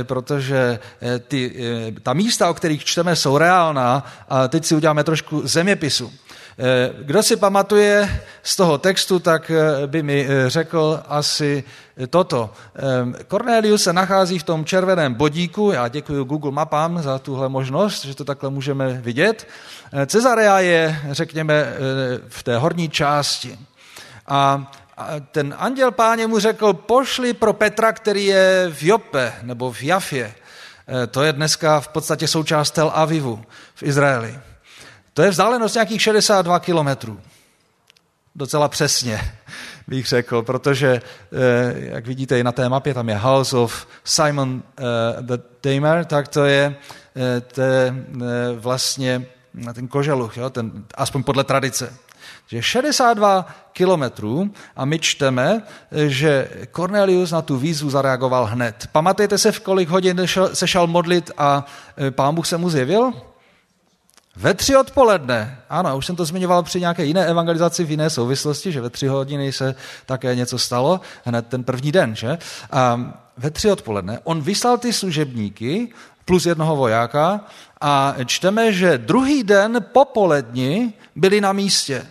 eh, 0.00 0.04
protože 0.04 0.78
eh, 1.02 1.18
ty, 1.18 1.52
eh, 1.88 2.00
ta 2.00 2.12
místa, 2.12 2.50
o 2.50 2.54
kterých 2.54 2.84
čteme, 2.84 3.16
jsou 3.16 3.38
reálná 3.38 4.04
a 4.28 4.48
teď 4.48 4.64
si 4.64 4.74
uděláme 4.74 5.04
trošku 5.04 5.48
zeměpisu. 5.48 6.12
Kdo 7.02 7.22
si 7.22 7.36
pamatuje 7.36 8.22
z 8.42 8.56
toho 8.56 8.78
textu, 8.78 9.18
tak 9.18 9.50
by 9.86 10.02
mi 10.02 10.28
řekl 10.46 11.02
asi 11.08 11.64
toto. 12.10 12.50
Cornelius 13.28 13.82
se 13.82 13.92
nachází 13.92 14.38
v 14.38 14.42
tom 14.42 14.64
červeném 14.64 15.14
bodíku, 15.14 15.70
já 15.72 15.88
děkuji 15.88 16.24
Google 16.24 16.50
mapám 16.50 17.02
za 17.02 17.18
tuhle 17.18 17.48
možnost, 17.48 18.04
že 18.04 18.14
to 18.14 18.24
takhle 18.24 18.50
můžeme 18.50 18.92
vidět. 18.92 19.48
Cezarea 20.06 20.58
je, 20.58 21.00
řekněme, 21.10 21.74
v 22.28 22.42
té 22.42 22.56
horní 22.56 22.88
části. 22.88 23.58
A 24.26 24.72
ten 25.30 25.54
anděl 25.58 25.90
páně 25.90 26.26
mu 26.26 26.38
řekl, 26.38 26.72
pošli 26.72 27.34
pro 27.34 27.52
Petra, 27.52 27.92
který 27.92 28.26
je 28.26 28.70
v 28.74 28.82
Jope 28.82 29.32
nebo 29.42 29.72
v 29.72 29.82
Jafě. 29.82 30.34
To 31.10 31.22
je 31.22 31.32
dneska 31.32 31.80
v 31.80 31.88
podstatě 31.88 32.28
součást 32.28 32.70
Tel 32.70 32.92
Avivu 32.94 33.44
v 33.74 33.82
Izraeli. 33.82 34.38
To 35.14 35.22
je 35.22 35.30
vzdálenost 35.30 35.74
nějakých 35.74 36.02
62 36.02 36.60
kilometrů. 36.60 37.20
Docela 38.34 38.68
přesně 38.68 39.20
bych 39.86 40.06
řekl, 40.06 40.42
protože, 40.42 41.02
eh, 41.32 41.74
jak 41.76 42.06
vidíte 42.06 42.38
i 42.38 42.44
na 42.44 42.52
té 42.52 42.68
mapě, 42.68 42.94
tam 42.94 43.08
je 43.08 43.16
House 43.16 43.56
of 43.56 43.86
Simon 44.04 44.62
eh, 44.78 44.82
the 45.20 45.38
Tamer, 45.60 46.04
tak 46.04 46.28
to 46.28 46.44
je, 46.44 46.76
eh, 47.16 47.40
to 47.40 47.60
je 47.60 47.94
vlastně 48.54 49.26
ten 49.74 49.88
koželuch, 49.88 50.36
jo, 50.36 50.50
ten, 50.50 50.84
aspoň 50.94 51.22
podle 51.22 51.44
tradice. 51.44 51.92
Že 52.46 52.62
62 52.62 53.46
kilometrů 53.72 54.50
a 54.76 54.84
my 54.84 54.98
čteme, 54.98 55.62
že 55.92 56.48
Cornelius 56.72 57.30
na 57.30 57.42
tu 57.42 57.56
výzvu 57.56 57.90
zareagoval 57.90 58.44
hned. 58.44 58.88
Pamatujete 58.92 59.38
se, 59.38 59.52
v 59.52 59.60
kolik 59.60 59.88
hodin 59.88 60.20
se 60.52 60.68
šel 60.68 60.86
modlit 60.86 61.30
a 61.38 61.64
pán 62.10 62.34
Bůh 62.34 62.46
se 62.46 62.56
mu 62.56 62.70
zjevil? 62.70 63.12
Ve 64.36 64.54
tři 64.54 64.76
odpoledne, 64.76 65.58
ano, 65.70 65.96
už 65.96 66.06
jsem 66.06 66.16
to 66.16 66.24
zmiňoval 66.24 66.62
při 66.62 66.80
nějaké 66.80 67.04
jiné 67.04 67.26
evangelizaci 67.26 67.84
v 67.84 67.90
jiné 67.90 68.10
souvislosti, 68.10 68.72
že 68.72 68.80
ve 68.80 68.90
tři 68.90 69.06
hodiny 69.06 69.52
se 69.52 69.74
také 70.06 70.34
něco 70.34 70.58
stalo, 70.58 71.00
hned 71.24 71.46
ten 71.46 71.64
první 71.64 71.92
den, 71.92 72.16
že? 72.16 72.38
A 72.70 73.12
ve 73.36 73.50
tři 73.50 73.70
odpoledne 73.70 74.18
on 74.24 74.40
vyslal 74.40 74.78
ty 74.78 74.92
služebníky 74.92 75.88
plus 76.24 76.46
jednoho 76.46 76.76
vojáka 76.76 77.40
a 77.80 78.14
čteme, 78.24 78.72
že 78.72 78.98
druhý 78.98 79.42
den 79.42 79.84
popoledni 79.92 80.92
byli 81.16 81.40
na 81.40 81.52
místě. 81.52 82.06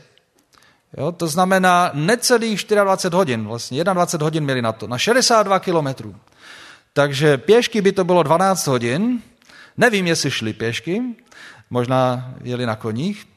Jo, 0.97 1.11
to 1.11 1.27
znamená 1.27 1.91
necelých 1.93 2.65
24 2.83 3.15
hodin, 3.15 3.47
vlastně 3.47 3.83
21 3.83 4.25
hodin 4.25 4.43
měli 4.43 4.61
na 4.61 4.71
to, 4.71 4.87
na 4.87 4.97
62 4.97 5.59
kilometrů. 5.59 6.15
Takže 6.93 7.37
pěšky 7.37 7.81
by 7.81 7.91
to 7.91 8.03
bylo 8.03 8.23
12 8.23 8.67
hodin, 8.67 9.21
nevím, 9.77 10.07
jestli 10.07 10.31
šli 10.31 10.53
pěšky, 10.53 11.01
možná 11.71 12.33
jeli 12.43 12.65
na 12.65 12.75
koních. 12.75 13.27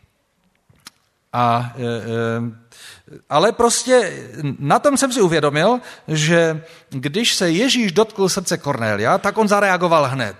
A, 1.32 1.72
e, 1.76 1.82
e, 1.82 3.22
ale 3.30 3.52
prostě 3.52 4.12
na 4.58 4.78
tom 4.78 4.96
jsem 4.96 5.12
si 5.12 5.20
uvědomil, 5.20 5.80
že 6.08 6.62
když 6.90 7.34
se 7.34 7.50
Ježíš 7.50 7.92
dotkl 7.92 8.28
srdce 8.28 8.58
Kornélia, 8.58 9.18
tak 9.18 9.38
on 9.38 9.48
zareagoval 9.48 10.04
hned. 10.04 10.36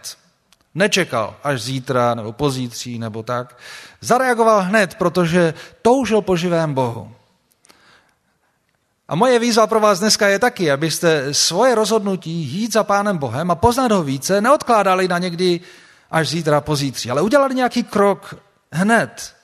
Nečekal 0.74 1.36
až 1.42 1.62
zítra 1.62 2.14
nebo 2.14 2.32
pozítří 2.32 2.98
nebo 2.98 3.22
tak. 3.22 3.58
Zareagoval 4.00 4.62
hned, 4.62 4.94
protože 4.94 5.54
toužil 5.82 6.22
po 6.22 6.36
živém 6.36 6.74
Bohu. 6.74 7.12
A 9.08 9.14
moje 9.14 9.38
výzva 9.38 9.66
pro 9.66 9.80
vás 9.80 9.98
dneska 9.98 10.28
je 10.28 10.38
taky, 10.38 10.70
abyste 10.70 11.34
svoje 11.34 11.74
rozhodnutí 11.74 12.30
jít 12.30 12.72
za 12.72 12.84
Pánem 12.84 13.18
Bohem 13.18 13.50
a 13.50 13.54
poznat 13.54 13.92
ho 13.92 14.02
více 14.02 14.40
neodkládali 14.40 15.08
na 15.08 15.18
někdy 15.18 15.60
až 16.14 16.28
zítra, 16.28 16.60
pozítří, 16.60 17.10
ale 17.10 17.22
udělali 17.22 17.54
nějaký 17.54 17.82
krok 17.82 18.34
hned. 18.72 19.34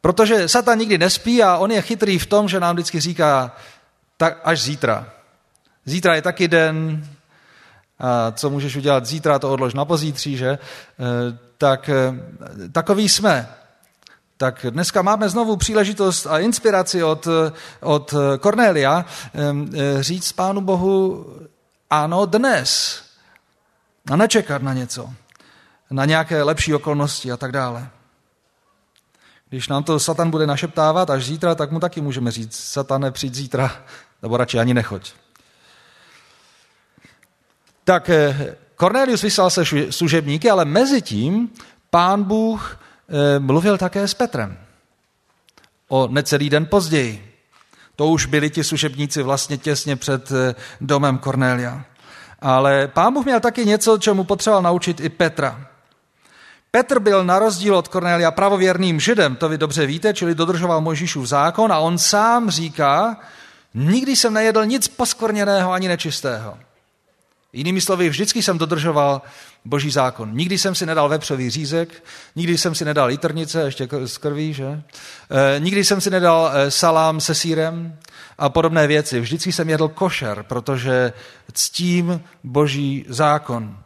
Protože 0.00 0.48
Satan 0.48 0.78
nikdy 0.78 0.98
nespí 0.98 1.42
a 1.42 1.56
on 1.56 1.70
je 1.70 1.82
chytrý 1.82 2.18
v 2.18 2.26
tom, 2.26 2.48
že 2.48 2.60
nám 2.60 2.76
vždycky 2.76 3.00
říká, 3.00 3.56
tak 4.16 4.40
až 4.44 4.60
zítra. 4.60 5.06
Zítra 5.84 6.14
je 6.14 6.22
taky 6.22 6.48
den, 6.48 7.06
a 7.98 8.32
co 8.32 8.50
můžeš 8.50 8.76
udělat 8.76 9.06
zítra, 9.06 9.38
to 9.38 9.52
odlož 9.52 9.74
na 9.74 9.84
pozítří, 9.84 10.36
že? 10.36 10.48
E, 10.48 10.58
tak 11.58 11.88
e, 11.88 12.14
takový 12.72 13.08
jsme. 13.08 13.48
Tak 14.36 14.66
dneska 14.70 15.02
máme 15.02 15.28
znovu 15.28 15.56
příležitost 15.56 16.26
a 16.26 16.38
inspiraci 16.38 17.04
od, 17.04 17.28
od 17.80 18.14
Cornelia 18.42 19.04
e, 19.34 20.02
říct 20.02 20.32
Pánu 20.32 20.60
Bohu, 20.60 21.26
ano, 21.90 22.26
dnes 22.26 22.99
a 24.10 24.16
nečekat 24.16 24.62
na 24.62 24.74
něco, 24.74 25.14
na 25.90 26.04
nějaké 26.04 26.42
lepší 26.42 26.74
okolnosti 26.74 27.32
a 27.32 27.36
tak 27.36 27.52
dále. 27.52 27.90
Když 29.48 29.68
nám 29.68 29.84
to 29.84 30.00
Satan 30.00 30.30
bude 30.30 30.46
našeptávat 30.46 31.10
až 31.10 31.24
zítra, 31.24 31.54
tak 31.54 31.70
mu 31.70 31.80
taky 31.80 32.00
můžeme 32.00 32.30
říct, 32.30 32.56
Satane, 32.56 33.10
přijď 33.10 33.34
zítra, 33.34 33.84
nebo 34.22 34.36
radši 34.36 34.58
ani 34.58 34.74
nechoď. 34.74 35.12
Tak 37.84 38.10
eh, 38.10 38.56
Cornelius 38.76 39.22
vyslal 39.22 39.50
se 39.50 39.64
služebníky, 39.90 40.50
ale 40.50 40.64
mezi 40.64 41.02
tím 41.02 41.50
pán 41.90 42.22
Bůh 42.22 42.78
eh, 43.08 43.38
mluvil 43.38 43.78
také 43.78 44.08
s 44.08 44.14
Petrem. 44.14 44.58
O 45.88 46.08
necelý 46.08 46.50
den 46.50 46.66
později. 46.66 47.34
To 47.96 48.06
už 48.06 48.26
byli 48.26 48.50
ti 48.50 48.64
služebníci 48.64 49.22
vlastně 49.22 49.58
těsně 49.58 49.96
před 49.96 50.32
eh, 50.32 50.54
domem 50.80 51.18
Cornelia. 51.18 51.84
Ale 52.40 52.88
pán 52.88 53.14
Bůh 53.14 53.24
měl 53.24 53.40
taky 53.40 53.66
něco, 53.66 53.98
čemu 53.98 54.24
potřeboval 54.24 54.62
naučit 54.62 55.00
i 55.00 55.08
Petra. 55.08 55.66
Petr 56.70 56.98
byl 56.98 57.24
na 57.24 57.38
rozdíl 57.38 57.76
od 57.76 57.88
Kornélia 57.88 58.30
pravověrným 58.30 59.00
židem, 59.00 59.36
to 59.36 59.48
vy 59.48 59.58
dobře 59.58 59.86
víte, 59.86 60.14
čili 60.14 60.34
dodržoval 60.34 60.80
Mojžíšův 60.80 61.26
zákon 61.26 61.72
a 61.72 61.78
on 61.78 61.98
sám 61.98 62.50
říká, 62.50 63.16
nikdy 63.74 64.16
jsem 64.16 64.34
nejedl 64.34 64.66
nic 64.66 64.88
poskvrněného 64.88 65.72
ani 65.72 65.88
nečistého. 65.88 66.58
Jinými 67.52 67.80
slovy, 67.80 68.08
vždycky 68.08 68.42
jsem 68.42 68.58
dodržoval 68.58 69.22
boží 69.64 69.90
zákon. 69.90 70.34
Nikdy 70.34 70.58
jsem 70.58 70.74
si 70.74 70.86
nedal 70.86 71.08
vepřový 71.08 71.50
řízek, 71.50 72.04
nikdy 72.36 72.58
jsem 72.58 72.74
si 72.74 72.84
nedal 72.84 73.10
jitrnice, 73.10 73.62
ještě 73.62 73.88
z 74.04 74.18
krví, 74.18 74.54
že? 74.54 74.64
E, 74.66 75.60
nikdy 75.60 75.84
jsem 75.84 76.00
si 76.00 76.10
nedal 76.10 76.50
e, 76.54 76.70
salám 76.70 77.20
se 77.20 77.34
sírem 77.34 77.98
a 78.40 78.48
podobné 78.48 78.86
věci. 78.86 79.20
Vždycky 79.20 79.52
jsem 79.52 79.70
jedl 79.70 79.88
košer, 79.88 80.42
protože 80.42 81.12
ctím 81.52 82.20
boží 82.44 83.04
zákon. 83.08 83.78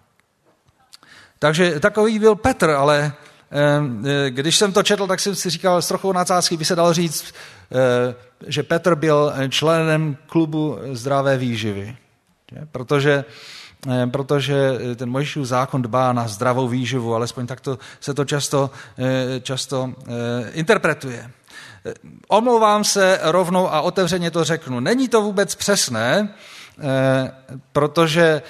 Takže 1.38 1.80
takový 1.80 2.18
byl 2.18 2.34
Petr, 2.34 2.70
ale 2.70 3.12
e, 4.26 4.30
když 4.30 4.56
jsem 4.56 4.72
to 4.72 4.82
četl, 4.82 5.06
tak 5.06 5.20
jsem 5.20 5.34
si 5.34 5.50
říkal, 5.50 5.82
s 5.82 5.88
trochou 5.88 6.12
nadsázky 6.12 6.56
by 6.56 6.64
se 6.64 6.76
dalo 6.76 6.92
říct, 6.92 7.34
že 8.46 8.62
Petr 8.62 8.94
byl 8.94 9.32
členem 9.48 10.16
klubu 10.26 10.78
zdravé 10.92 11.36
výživy. 11.36 11.96
Protože, 12.72 13.24
protože 14.10 14.78
ten 14.96 15.10
Mojžíšův 15.10 15.46
zákon 15.46 15.82
dbá 15.82 16.12
na 16.12 16.28
zdravou 16.28 16.68
výživu, 16.68 17.14
alespoň 17.14 17.46
takto 17.46 17.78
se 18.00 18.14
to 18.14 18.24
často, 18.24 18.70
eh, 18.98 19.40
často 19.40 19.92
eh, 19.98 20.50
interpretuje. 20.52 21.30
Omlouvám 22.28 22.84
se 22.84 23.18
rovnou 23.22 23.72
a 23.72 23.80
otevřeně 23.80 24.30
to 24.30 24.44
řeknu. 24.44 24.80
Není 24.80 25.08
to 25.08 25.22
vůbec 25.22 25.54
přesné, 25.54 26.34
protože 27.72 28.42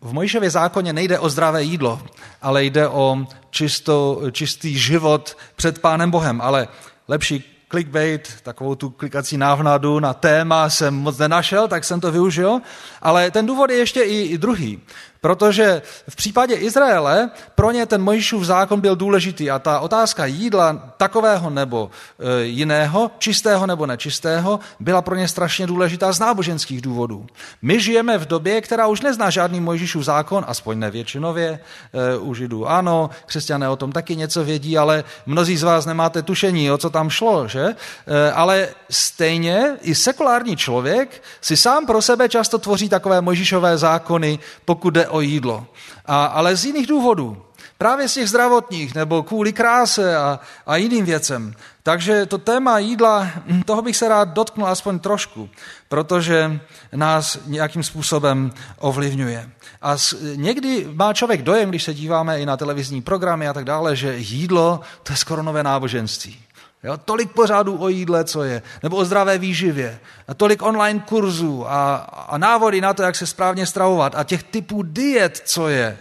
v 0.00 0.12
Mojžíšově 0.12 0.50
zákoně 0.50 0.92
nejde 0.92 1.18
o 1.18 1.28
zdravé 1.28 1.62
jídlo, 1.62 2.02
ale 2.42 2.64
jde 2.64 2.88
o 2.88 3.26
čistou, 3.50 4.22
čistý 4.32 4.78
život 4.78 5.36
před 5.56 5.78
Pánem 5.78 6.10
Bohem. 6.10 6.40
Ale 6.40 6.68
lepší 7.08 7.57
clickbait, 7.68 8.28
takovou 8.42 8.74
tu 8.74 8.90
klikací 8.90 9.36
návnadu 9.36 10.00
na 10.00 10.14
téma 10.14 10.70
jsem 10.70 10.94
moc 10.94 11.18
nenašel, 11.18 11.68
tak 11.68 11.84
jsem 11.84 12.00
to 12.00 12.12
využil. 12.12 12.60
Ale 13.02 13.30
ten 13.30 13.46
důvod 13.46 13.70
je 13.70 13.76
ještě 13.76 14.02
i, 14.02 14.20
i 14.22 14.38
druhý. 14.38 14.80
Protože 15.20 15.82
v 16.08 16.16
případě 16.16 16.54
Izraele 16.54 17.30
pro 17.54 17.70
ně 17.70 17.86
ten 17.86 18.02
Mojžíšův 18.02 18.44
zákon 18.44 18.80
byl 18.80 18.96
důležitý 18.96 19.50
a 19.50 19.58
ta 19.58 19.80
otázka 19.80 20.26
jídla 20.26 20.92
takového 20.96 21.50
nebo 21.50 21.90
e, 22.18 22.44
jiného, 22.44 23.10
čistého 23.18 23.66
nebo 23.66 23.86
nečistého, 23.86 24.60
byla 24.80 25.02
pro 25.02 25.14
ně 25.14 25.28
strašně 25.28 25.66
důležitá 25.66 26.12
z 26.12 26.18
náboženských 26.18 26.80
důvodů. 26.80 27.26
My 27.62 27.80
žijeme 27.80 28.18
v 28.18 28.26
době, 28.26 28.60
která 28.60 28.86
už 28.86 29.00
nezná 29.00 29.30
žádný 29.30 29.60
Mojžíšův 29.60 30.04
zákon, 30.04 30.44
aspoň 30.48 30.78
nevětšinově, 30.78 31.48
e, 31.48 32.18
u 32.18 32.34
Židů 32.34 32.68
ano, 32.68 33.10
křesťané 33.26 33.68
o 33.68 33.76
tom 33.76 33.92
taky 33.92 34.16
něco 34.16 34.44
vědí, 34.44 34.78
ale 34.78 35.04
mnozí 35.26 35.56
z 35.56 35.62
vás 35.62 35.86
nemáte 35.86 36.22
tušení, 36.22 36.70
o 36.70 36.78
co 36.78 36.90
tam 36.90 37.10
šlo, 37.10 37.48
že? 37.48 37.64
E, 38.06 38.32
ale 38.32 38.68
stejně 38.90 39.76
i 39.80 39.94
sekulární 39.94 40.56
člověk 40.56 41.22
si 41.40 41.56
sám 41.56 41.86
pro 41.86 42.02
sebe 42.02 42.28
často 42.28 42.58
tvoří 42.58 42.88
takové 42.88 43.20
Mojžíšové 43.20 43.78
zákony, 43.78 44.38
pokud 44.64 44.90
jde 44.90 45.07
o 45.08 45.20
jídlo. 45.20 45.66
A, 46.06 46.24
ale 46.24 46.56
z 46.56 46.64
jiných 46.64 46.86
důvodů. 46.86 47.42
Právě 47.78 48.08
z 48.08 48.14
těch 48.14 48.28
zdravotních, 48.28 48.94
nebo 48.94 49.22
kvůli 49.22 49.52
kráse 49.52 50.16
a, 50.16 50.40
a 50.66 50.76
jiným 50.76 51.04
věcem. 51.04 51.54
Takže 51.82 52.26
to 52.26 52.38
téma 52.38 52.78
jídla, 52.78 53.30
hm, 53.46 53.62
toho 53.62 53.82
bych 53.82 53.96
se 53.96 54.08
rád 54.08 54.28
dotknul 54.28 54.66
aspoň 54.68 54.98
trošku, 54.98 55.48
protože 55.88 56.60
nás 56.92 57.38
nějakým 57.46 57.82
způsobem 57.82 58.52
ovlivňuje. 58.78 59.50
A 59.82 59.96
někdy 60.34 60.88
má 60.92 61.12
člověk 61.12 61.42
dojem, 61.42 61.68
když 61.68 61.84
se 61.84 61.94
díváme 61.94 62.40
i 62.40 62.46
na 62.46 62.56
televizní 62.56 63.02
programy 63.02 63.48
a 63.48 63.52
tak 63.52 63.64
dále, 63.64 63.96
že 63.96 64.16
jídlo 64.16 64.80
to 65.02 65.12
je 65.12 65.16
skoro 65.16 65.42
nové 65.42 65.62
náboženství. 65.62 66.47
Jo, 66.82 66.96
tolik 66.96 67.32
pořádů 67.32 67.76
o 67.80 67.88
jídle, 67.88 68.24
co 68.24 68.42
je, 68.42 68.62
nebo 68.82 68.96
o 68.96 69.04
zdravé 69.04 69.38
výživě, 69.38 70.00
a 70.28 70.34
tolik 70.34 70.62
online 70.62 71.00
kurzů 71.00 71.70
a, 71.70 71.96
a 72.28 72.38
návody 72.38 72.80
na 72.80 72.94
to, 72.94 73.02
jak 73.02 73.16
se 73.16 73.26
správně 73.26 73.66
stravovat 73.66 74.14
a 74.14 74.24
těch 74.24 74.42
typů 74.42 74.82
diet, 74.82 75.42
co 75.44 75.68
je. 75.68 75.98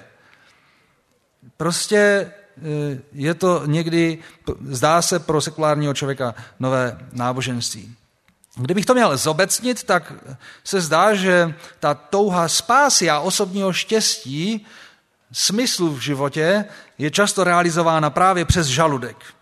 Prostě 1.57 1.97
e, 1.97 2.31
je 3.13 3.33
to 3.33 3.63
někdy, 3.65 4.17
zdá 4.69 5.01
se 5.01 5.19
pro 5.19 5.41
sekulárního 5.41 5.93
člověka 5.93 6.35
nové 6.59 6.97
náboženství. 7.11 7.95
Kdybych 8.55 8.85
to 8.85 8.93
měl 8.93 9.17
zobecnit, 9.17 9.83
tak 9.83 10.13
se 10.63 10.81
zdá, 10.81 11.13
že 11.13 11.53
ta 11.79 11.93
touha 11.93 12.47
spásy 12.47 13.09
a 13.09 13.19
osobního 13.19 13.73
štěstí, 13.73 14.65
smyslu 15.31 15.95
v 15.95 15.99
životě, 15.99 16.65
je 16.97 17.11
často 17.11 17.43
realizována 17.43 18.09
právě 18.09 18.45
přes 18.45 18.67
žaludek. 18.67 19.36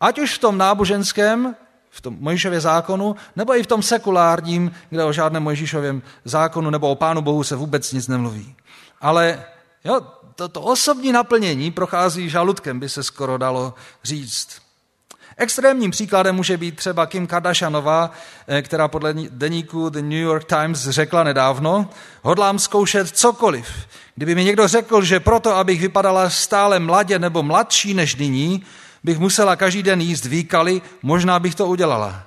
Ať 0.00 0.18
už 0.18 0.34
v 0.34 0.38
tom 0.38 0.58
náboženském, 0.58 1.56
v 1.90 2.00
tom 2.00 2.16
Mojžíšově 2.20 2.60
zákonu, 2.60 3.16
nebo 3.36 3.56
i 3.56 3.62
v 3.62 3.66
tom 3.66 3.82
sekulárním, 3.82 4.72
kde 4.90 5.04
o 5.04 5.12
žádném 5.12 5.42
Mojžíšovém 5.42 6.02
zákonu 6.24 6.70
nebo 6.70 6.90
o 6.90 6.94
Pánu 6.94 7.22
Bohu 7.22 7.44
se 7.44 7.56
vůbec 7.56 7.92
nic 7.92 8.08
nemluví. 8.08 8.54
Ale 9.00 9.44
jo, 9.84 10.00
to, 10.34 10.48
to 10.48 10.60
osobní 10.60 11.12
naplnění 11.12 11.70
prochází 11.70 12.30
žaludkem, 12.30 12.80
by 12.80 12.88
se 12.88 13.02
skoro 13.02 13.38
dalo 13.38 13.74
říct. 14.04 14.66
Extrémním 15.36 15.90
příkladem 15.90 16.36
může 16.36 16.56
být 16.56 16.76
třeba 16.76 17.06
Kim 17.06 17.26
Kardashianová, 17.26 18.10
eh, 18.48 18.62
která 18.62 18.88
podle 18.88 19.14
deníku 19.30 19.88
The 19.88 20.02
New 20.02 20.12
York 20.12 20.44
Times 20.44 20.88
řekla 20.88 21.24
nedávno, 21.24 21.90
hodlám 22.22 22.58
zkoušet 22.58 23.08
cokoliv. 23.08 23.68
Kdyby 24.14 24.34
mi 24.34 24.44
někdo 24.44 24.68
řekl, 24.68 25.02
že 25.02 25.20
proto, 25.20 25.56
abych 25.56 25.80
vypadala 25.80 26.30
stále 26.30 26.78
mladě 26.78 27.18
nebo 27.18 27.42
mladší 27.42 27.94
než 27.94 28.16
nyní, 28.16 28.64
bych 29.06 29.18
musela 29.18 29.56
každý 29.56 29.82
den 29.82 30.00
jíst 30.00 30.24
výkaly, 30.24 30.82
možná 31.02 31.38
bych 31.38 31.54
to 31.54 31.66
udělala. 31.66 32.22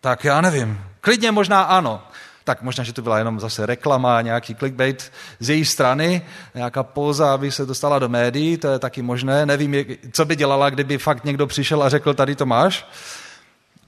Tak 0.00 0.24
já 0.24 0.40
nevím. 0.40 0.80
Klidně 1.00 1.32
možná 1.32 1.62
ano. 1.62 2.02
Tak 2.44 2.62
možná, 2.62 2.84
že 2.84 2.92
to 2.92 3.02
byla 3.02 3.18
jenom 3.18 3.40
zase 3.40 3.66
reklama, 3.66 4.20
nějaký 4.20 4.54
clickbait 4.54 5.12
z 5.40 5.50
její 5.50 5.64
strany, 5.64 6.22
nějaká 6.54 6.82
póza, 6.82 7.34
aby 7.34 7.52
se 7.52 7.66
dostala 7.66 7.98
do 7.98 8.08
médií, 8.08 8.56
to 8.56 8.68
je 8.68 8.78
taky 8.78 9.02
možné. 9.02 9.46
Nevím, 9.46 9.84
co 10.12 10.24
by 10.24 10.36
dělala, 10.36 10.70
kdyby 10.70 10.98
fakt 10.98 11.24
někdo 11.24 11.46
přišel 11.46 11.82
a 11.82 11.88
řekl, 11.88 12.14
tady 12.14 12.36
to 12.36 12.46
máš. 12.46 12.86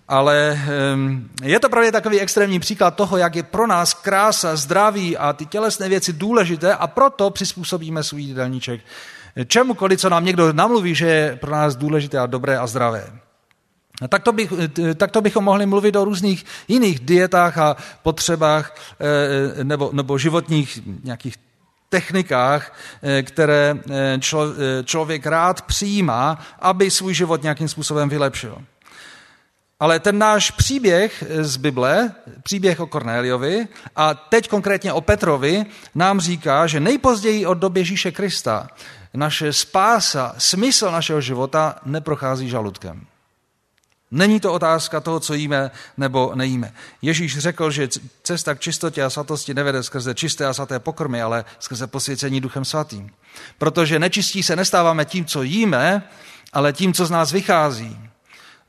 Ale 0.09 0.61
um, 0.95 1.31
je 1.43 1.61
to 1.61 1.69
právě 1.69 1.93
takový 1.93 2.21
extrémní 2.21 2.61
příklad 2.61 2.97
toho, 2.97 3.17
jak 3.17 3.37
je 3.37 3.43
pro 3.43 3.67
nás 3.67 3.95
krása, 3.95 4.57
zdraví 4.57 5.17
a 5.17 5.33
ty 5.33 5.47
tělesné 5.47 5.89
věci 5.89 6.13
důležité 6.13 6.75
a 6.75 6.87
proto 6.87 7.31
přizpůsobíme 7.31 8.03
svůj 8.03 8.23
jídelníček 8.23 8.81
čemukoliv, 9.47 10.01
co 10.01 10.09
nám 10.09 10.25
někdo 10.25 10.53
namluví, 10.53 10.95
že 10.95 11.07
je 11.07 11.37
pro 11.37 11.51
nás 11.51 11.77
důležité 11.77 12.19
a 12.19 12.27
dobré 12.27 12.59
a 12.59 12.67
zdravé. 12.67 13.13
Tak 14.09 14.23
to, 14.23 14.33
bych, 14.33 14.53
tak 14.97 15.11
to 15.11 15.21
bychom 15.21 15.45
mohli 15.45 15.67
mluvit 15.67 15.97
o 15.97 16.05
různých 16.05 16.45
jiných 16.69 17.01
dietách 17.01 17.59
a 17.59 17.77
potřebách 18.03 18.77
eh, 19.01 19.65
nebo, 19.65 19.91
nebo 19.93 20.19
životních 20.19 20.81
nějakých 21.05 21.37
technikách, 21.89 22.75
eh, 23.03 23.23
které 23.23 23.77
eh, 23.91 24.19
člo, 24.21 24.47
člověk 24.85 25.27
rád 25.27 25.63
přijímá, 25.63 26.39
aby 26.59 26.91
svůj 26.91 27.15
život 27.15 27.43
nějakým 27.43 27.69
způsobem 27.69 28.09
vylepšil. 28.09 28.59
Ale 29.81 30.01
ten 30.01 30.19
náš 30.19 30.51
příběh 30.51 31.25
z 31.41 31.57
Bible, 31.57 32.13
příběh 32.43 32.81
o 32.81 32.87
Kornéliovi 32.87 33.69
a 33.97 34.15
teď 34.15 34.49
konkrétně 34.49 34.93
o 34.93 35.01
Petrovi, 35.01 35.67
nám 35.95 36.21
říká, 36.21 36.67
že 36.67 36.81
nejpozději 36.81 37.47
od 37.47 37.55
doby 37.55 37.81
Ježíše 37.81 38.13
Krista 38.13 38.69
naše 39.15 39.53
spása, 39.53 40.35
smysl 40.39 40.91
našeho 40.91 41.21
života 41.21 41.77
neprochází 41.85 42.49
žaludkem. 42.49 43.07
Není 44.11 44.41
to 44.41 44.53
otázka 44.53 45.01
toho, 45.01 45.21
co 45.21 45.35
jíme 45.35 45.71
nebo 45.97 46.33
nejíme. 46.35 46.75
Ježíš 47.03 47.39
řekl, 47.39 47.71
že 47.71 47.89
cesta 48.23 48.55
k 48.55 48.61
čistotě 48.61 49.03
a 49.03 49.11
svatosti 49.11 49.55
nevede 49.55 49.83
skrze 49.83 50.15
čisté 50.15 50.47
a 50.47 50.55
svaté 50.55 50.79
pokrmy, 50.79 51.23
ale 51.23 51.45
skrze 51.59 51.87
posvěcení 51.87 52.41
duchem 52.41 52.65
svatým. 52.65 53.11
Protože 53.59 53.99
nečistí 53.99 54.43
se 54.43 54.57
nestáváme 54.57 55.05
tím, 55.05 55.25
co 55.25 55.43
jíme, 55.43 56.03
ale 56.53 56.73
tím, 56.73 56.93
co 56.93 57.07
z 57.07 57.11
nás 57.11 57.33
vychází. 57.33 57.99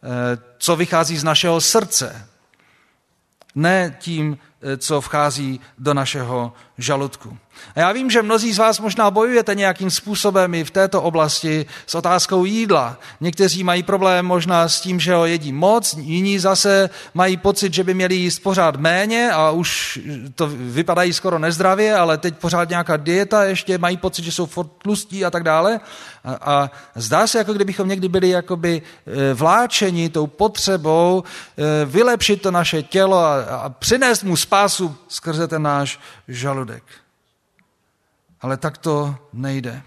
Eh, 0.03 0.37
co 0.57 0.75
vychází 0.75 1.17
z 1.17 1.23
našeho 1.23 1.61
srdce. 1.61 2.27
Ne 3.55 3.97
tím, 3.99 4.37
eh, 4.61 4.77
co 4.77 5.01
vchází 5.01 5.59
do 5.77 5.93
našeho 5.93 6.53
žaludku. 6.77 7.37
A 7.75 7.79
já 7.79 7.91
vím, 7.91 8.09
že 8.09 8.21
mnozí 8.21 8.53
z 8.53 8.57
vás 8.57 8.79
možná 8.79 9.11
bojujete 9.11 9.55
nějakým 9.55 9.91
způsobem 9.91 10.53
i 10.53 10.63
v 10.63 10.71
této 10.71 11.01
oblasti 11.01 11.65
s 11.87 11.95
otázkou 11.95 12.45
jídla. 12.45 12.97
Někteří 13.21 13.63
mají 13.63 13.83
problém 13.83 14.25
možná 14.25 14.69
s 14.69 14.81
tím, 14.81 14.99
že 14.99 15.13
ho 15.13 15.25
jedí 15.25 15.53
moc, 15.53 15.93
jiní 15.93 16.39
zase 16.39 16.89
mají 17.13 17.37
pocit, 17.37 17.73
že 17.73 17.83
by 17.83 17.93
měli 17.93 18.15
jíst 18.15 18.39
pořád 18.39 18.75
méně 18.75 19.31
a 19.31 19.51
už 19.51 19.99
to 20.35 20.47
vypadají 20.51 21.13
skoro 21.13 21.39
nezdravě, 21.39 21.95
ale 21.95 22.17
teď 22.17 22.37
pořád 22.37 22.69
nějaká 22.69 22.97
dieta, 22.97 23.43
ještě 23.43 23.77
mají 23.77 23.97
pocit, 23.97 24.25
že 24.25 24.31
jsou 24.31 24.45
furt 24.45 24.69
tlustí 24.77 25.25
a 25.25 25.31
tak 25.31 25.43
dále. 25.43 25.79
A, 26.23 26.33
a 26.33 26.71
zdá 26.95 27.27
se, 27.27 27.37
jako 27.37 27.53
kdybychom 27.53 27.87
někdy 27.87 28.07
byli 28.07 28.29
jakoby 28.29 28.81
e, 28.81 29.33
vláčeni 29.33 30.09
tou 30.09 30.27
potřebou 30.27 31.23
e, 31.23 31.85
vylepšit 31.85 32.41
to 32.41 32.51
naše 32.51 32.83
tělo 32.83 33.17
a, 33.17 33.43
a 33.43 33.69
přinést 33.69 34.23
mu 34.23 34.35
spásu 34.35 34.95
skrze 35.07 35.47
ten 35.47 35.61
náš 35.61 35.99
žaludek 36.27 36.83
ale 38.43 38.57
tak 38.57 38.77
to 38.77 39.15
nejde. 39.33 39.81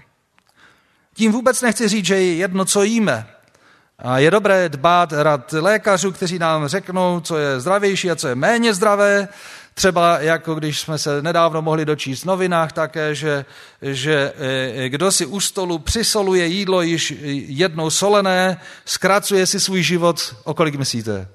Tím 1.14 1.32
vůbec 1.32 1.62
nechci 1.62 1.88
říct, 1.88 2.04
že 2.04 2.14
je 2.14 2.34
jedno, 2.34 2.64
co 2.64 2.82
jíme. 2.82 3.26
A 3.98 4.18
je 4.18 4.30
dobré 4.30 4.68
dbát 4.68 5.12
rad 5.12 5.52
lékařů, 5.52 6.12
kteří 6.12 6.38
nám 6.38 6.68
řeknou, 6.68 7.20
co 7.20 7.36
je 7.38 7.60
zdravější 7.60 8.10
a 8.10 8.16
co 8.16 8.28
je 8.28 8.34
méně 8.34 8.74
zdravé. 8.74 9.28
Třeba 9.74 10.20
jako 10.20 10.54
když 10.54 10.80
jsme 10.80 10.98
se 10.98 11.22
nedávno 11.22 11.62
mohli 11.62 11.84
dočíst 11.84 12.22
v 12.22 12.26
novinách 12.26 12.72
také, 12.72 13.14
že, 13.14 13.44
že 13.82 14.32
e, 14.38 14.88
kdo 14.88 15.12
si 15.12 15.26
u 15.26 15.40
stolu 15.40 15.78
přisoluje 15.78 16.46
jídlo 16.46 16.82
již 16.82 17.14
jednou 17.48 17.90
solené, 17.90 18.60
zkracuje 18.84 19.46
si 19.46 19.60
svůj 19.60 19.82
život, 19.82 20.36
o 20.44 20.54
kolik 20.54 20.74
myslíte? 20.74 21.28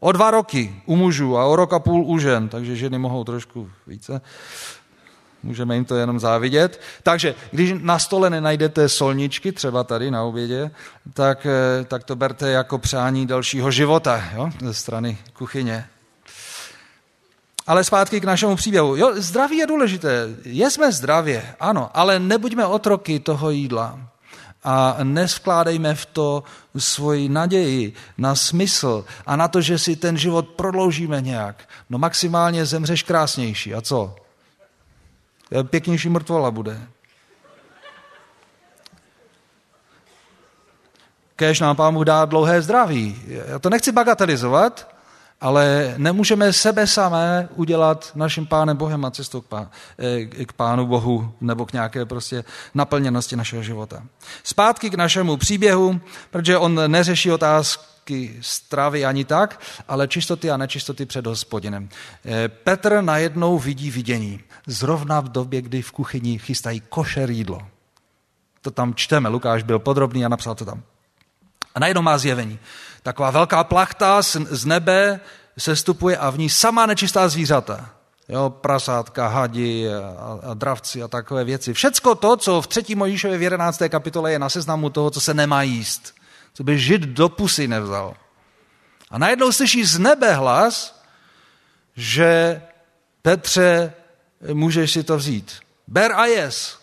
O 0.00 0.12
dva 0.12 0.30
roky 0.30 0.82
u 0.86 0.96
mužů 0.96 1.38
a 1.38 1.46
o 1.46 1.56
rok 1.56 1.72
a 1.72 1.78
půl 1.78 2.04
u 2.06 2.18
žen, 2.18 2.48
takže 2.48 2.76
ženy 2.76 2.98
mohou 2.98 3.24
trošku 3.24 3.70
více. 3.86 4.20
Můžeme 5.42 5.74
jim 5.74 5.84
to 5.84 5.96
jenom 5.96 6.20
závidět. 6.20 6.80
Takže 7.02 7.34
když 7.50 7.74
na 7.80 7.98
stole 7.98 8.30
nenajdete 8.30 8.88
solničky, 8.88 9.52
třeba 9.52 9.84
tady 9.84 10.10
na 10.10 10.22
obědě, 10.22 10.70
tak, 11.14 11.46
eh, 11.46 11.84
tak 11.84 12.04
to 12.04 12.16
berte 12.16 12.50
jako 12.50 12.78
přání 12.78 13.26
dalšího 13.26 13.70
života 13.70 14.24
jo? 14.34 14.50
ze 14.60 14.74
strany 14.74 15.18
kuchyně. 15.32 15.86
Ale 17.66 17.84
zpátky 17.84 18.20
k 18.20 18.24
našemu 18.24 18.56
příběhu. 18.56 18.96
Jo, 18.96 19.12
zdraví 19.16 19.56
je 19.56 19.66
důležité. 19.66 20.28
Jesme 20.44 20.92
zdravě, 20.92 21.54
ano, 21.60 21.90
ale 21.94 22.18
nebuďme 22.18 22.66
otroky 22.66 23.20
toho 23.20 23.50
jídla. 23.50 23.98
A 24.64 24.96
nesvkládejme 25.02 25.94
v 25.94 26.06
to 26.06 26.42
svoji 26.76 27.28
naději 27.28 27.92
na 28.18 28.34
smysl 28.34 29.04
a 29.26 29.36
na 29.36 29.48
to, 29.48 29.60
že 29.60 29.78
si 29.78 29.96
ten 29.96 30.16
život 30.16 30.48
prodloužíme 30.48 31.20
nějak. 31.20 31.68
No 31.90 31.98
maximálně 31.98 32.66
zemřeš 32.66 33.02
krásnější. 33.02 33.74
A 33.74 33.80
co? 33.80 34.16
Pěknější 35.70 36.08
mrtvola 36.08 36.50
bude. 36.50 36.80
Kéž 41.36 41.60
nám 41.60 41.76
pán 41.76 41.94
Bůh 41.94 42.04
dá 42.04 42.24
dlouhé 42.24 42.62
zdraví. 42.62 43.22
Já 43.46 43.58
to 43.58 43.70
nechci 43.70 43.92
bagatelizovat, 43.92 44.94
ale 45.40 45.94
nemůžeme 45.96 46.52
sebe 46.52 46.86
samé 46.86 47.48
udělat 47.54 48.10
naším 48.14 48.46
pánem 48.46 48.76
Bohem 48.76 49.04
a 49.04 49.10
cestou 49.10 49.42
eh, 49.98 50.24
k 50.24 50.52
pánu 50.52 50.86
Bohu 50.86 51.32
nebo 51.40 51.66
k 51.66 51.72
nějaké 51.72 52.04
prostě 52.04 52.44
naplněnosti 52.74 53.36
našeho 53.36 53.62
života. 53.62 54.02
Zpátky 54.44 54.90
k 54.90 54.94
našemu 54.94 55.36
příběhu, 55.36 56.00
protože 56.30 56.58
on 56.58 56.80
neřeší 56.86 57.30
otázky 58.08 58.38
stravy 58.40 59.04
ani 59.04 59.24
tak, 59.24 59.60
ale 59.88 60.08
čistoty 60.08 60.50
a 60.50 60.56
nečistoty 60.56 61.06
před 61.06 61.26
hospodinem. 61.26 61.88
Eh, 62.24 62.48
Petr 62.48 63.02
najednou 63.02 63.58
vidí 63.58 63.90
vidění. 63.90 64.40
Zrovna 64.66 65.20
v 65.20 65.28
době, 65.28 65.62
kdy 65.62 65.82
v 65.82 65.92
kuchyni 65.92 66.38
chystají 66.38 66.80
košer 66.88 67.30
jídlo. 67.30 67.60
To 68.62 68.70
tam 68.70 68.94
čteme, 68.94 69.28
Lukáš 69.28 69.62
byl 69.62 69.78
podrobný 69.78 70.24
a 70.24 70.28
napsal 70.28 70.54
to 70.54 70.64
tam. 70.64 70.82
A 71.74 71.80
najednou 71.80 72.02
má 72.02 72.18
zjevení. 72.18 72.58
Taková 73.02 73.30
velká 73.30 73.64
plachta 73.64 74.22
z 74.22 74.64
nebe 74.64 75.20
sestupuje 75.58 76.16
a 76.16 76.30
v 76.30 76.38
ní 76.38 76.50
sama 76.50 76.86
nečistá 76.86 77.28
zvířata. 77.28 77.90
Jo, 78.28 78.50
prasátka, 78.50 79.28
hadi 79.28 79.88
a, 79.88 80.50
a 80.50 80.54
dravci 80.54 81.02
a 81.02 81.08
takové 81.08 81.44
věci. 81.44 81.72
Všecko 81.72 82.14
to, 82.14 82.36
co 82.36 82.60
v 82.60 82.66
3. 82.66 82.94
Mojišově 82.94 83.38
v 83.38 83.42
11. 83.42 83.82
kapitole 83.88 84.32
je 84.32 84.38
na 84.38 84.48
seznamu 84.48 84.90
toho, 84.90 85.10
co 85.10 85.20
se 85.20 85.34
nemá 85.34 85.62
jíst. 85.62 86.17
Co 86.58 86.64
by 86.64 86.78
žid 86.78 87.02
do 87.02 87.28
pusy 87.28 87.68
nevzal. 87.68 88.16
A 89.10 89.18
najednou 89.18 89.52
slyší 89.52 89.84
z 89.84 89.98
nebe 89.98 90.32
hlas, 90.32 91.02
že 91.96 92.62
Petře, 93.22 93.92
můžeš 94.52 94.92
si 94.92 95.02
to 95.02 95.16
vzít. 95.16 95.52
Ber 95.86 96.12
a 96.12 96.26
jes. 96.26 96.78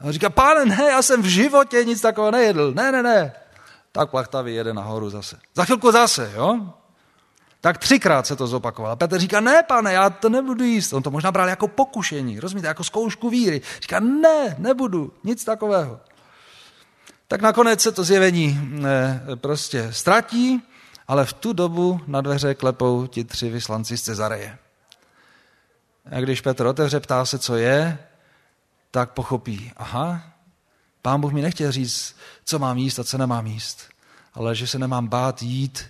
A 0.00 0.04
on 0.04 0.12
říká, 0.12 0.30
páne, 0.30 0.64
ne, 0.64 0.84
já 0.90 1.02
jsem 1.02 1.22
v 1.22 1.26
životě 1.26 1.84
nic 1.84 2.00
takového 2.00 2.30
nejedl. 2.30 2.72
Ne, 2.74 2.92
ne, 2.92 3.02
ne 3.02 3.32
tak 3.92 4.10
plachta 4.10 4.42
vyjede 4.42 4.74
nahoru 4.74 5.10
zase. 5.10 5.38
Za 5.54 5.64
chvilku 5.64 5.92
zase, 5.92 6.32
jo? 6.36 6.74
Tak 7.60 7.78
třikrát 7.78 8.26
se 8.26 8.36
to 8.36 8.46
zopakovalo. 8.46 8.96
Petr 8.96 9.18
říká, 9.18 9.40
ne, 9.40 9.62
pane, 9.62 9.92
já 9.92 10.10
to 10.10 10.28
nebudu 10.28 10.64
jíst. 10.64 10.92
On 10.92 11.02
to 11.02 11.10
možná 11.10 11.32
bral 11.32 11.48
jako 11.48 11.68
pokušení, 11.68 12.40
rozumíte, 12.40 12.68
jako 12.68 12.84
zkoušku 12.84 13.30
víry. 13.30 13.60
Říká, 13.80 14.00
ne, 14.00 14.56
nebudu, 14.58 15.12
nic 15.24 15.44
takového. 15.44 16.00
Tak 17.28 17.40
nakonec 17.40 17.80
se 17.80 17.92
to 17.92 18.04
zjevení 18.04 18.60
ne, 18.62 19.22
prostě 19.34 19.92
ztratí, 19.92 20.62
ale 21.08 21.26
v 21.26 21.32
tu 21.32 21.52
dobu 21.52 22.00
na 22.06 22.20
dveře 22.20 22.54
klepou 22.54 23.06
ti 23.06 23.24
tři 23.24 23.50
vyslanci 23.50 23.98
z 23.98 24.02
Cezareje. 24.02 24.58
A 26.10 26.20
když 26.20 26.40
Petr 26.40 26.66
otevře, 26.66 27.00
ptá 27.00 27.24
se, 27.24 27.38
co 27.38 27.56
je, 27.56 27.98
tak 28.90 29.10
pochopí, 29.10 29.72
aha, 29.76 30.22
Pán 31.02 31.20
Bůh 31.20 31.32
mi 31.32 31.42
nechtěl 31.42 31.72
říct, 31.72 32.16
co 32.44 32.58
mám 32.58 32.78
jíst 32.78 32.98
a 32.98 33.04
co 33.04 33.18
nemám 33.18 33.46
jíst, 33.46 33.88
ale 34.34 34.54
že 34.54 34.66
se 34.66 34.78
nemám 34.78 35.08
bát 35.08 35.42
jít 35.42 35.84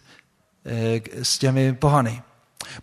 eh, 0.65 1.01
s 1.25 1.39
těmi 1.39 1.73
pohany. 1.73 2.23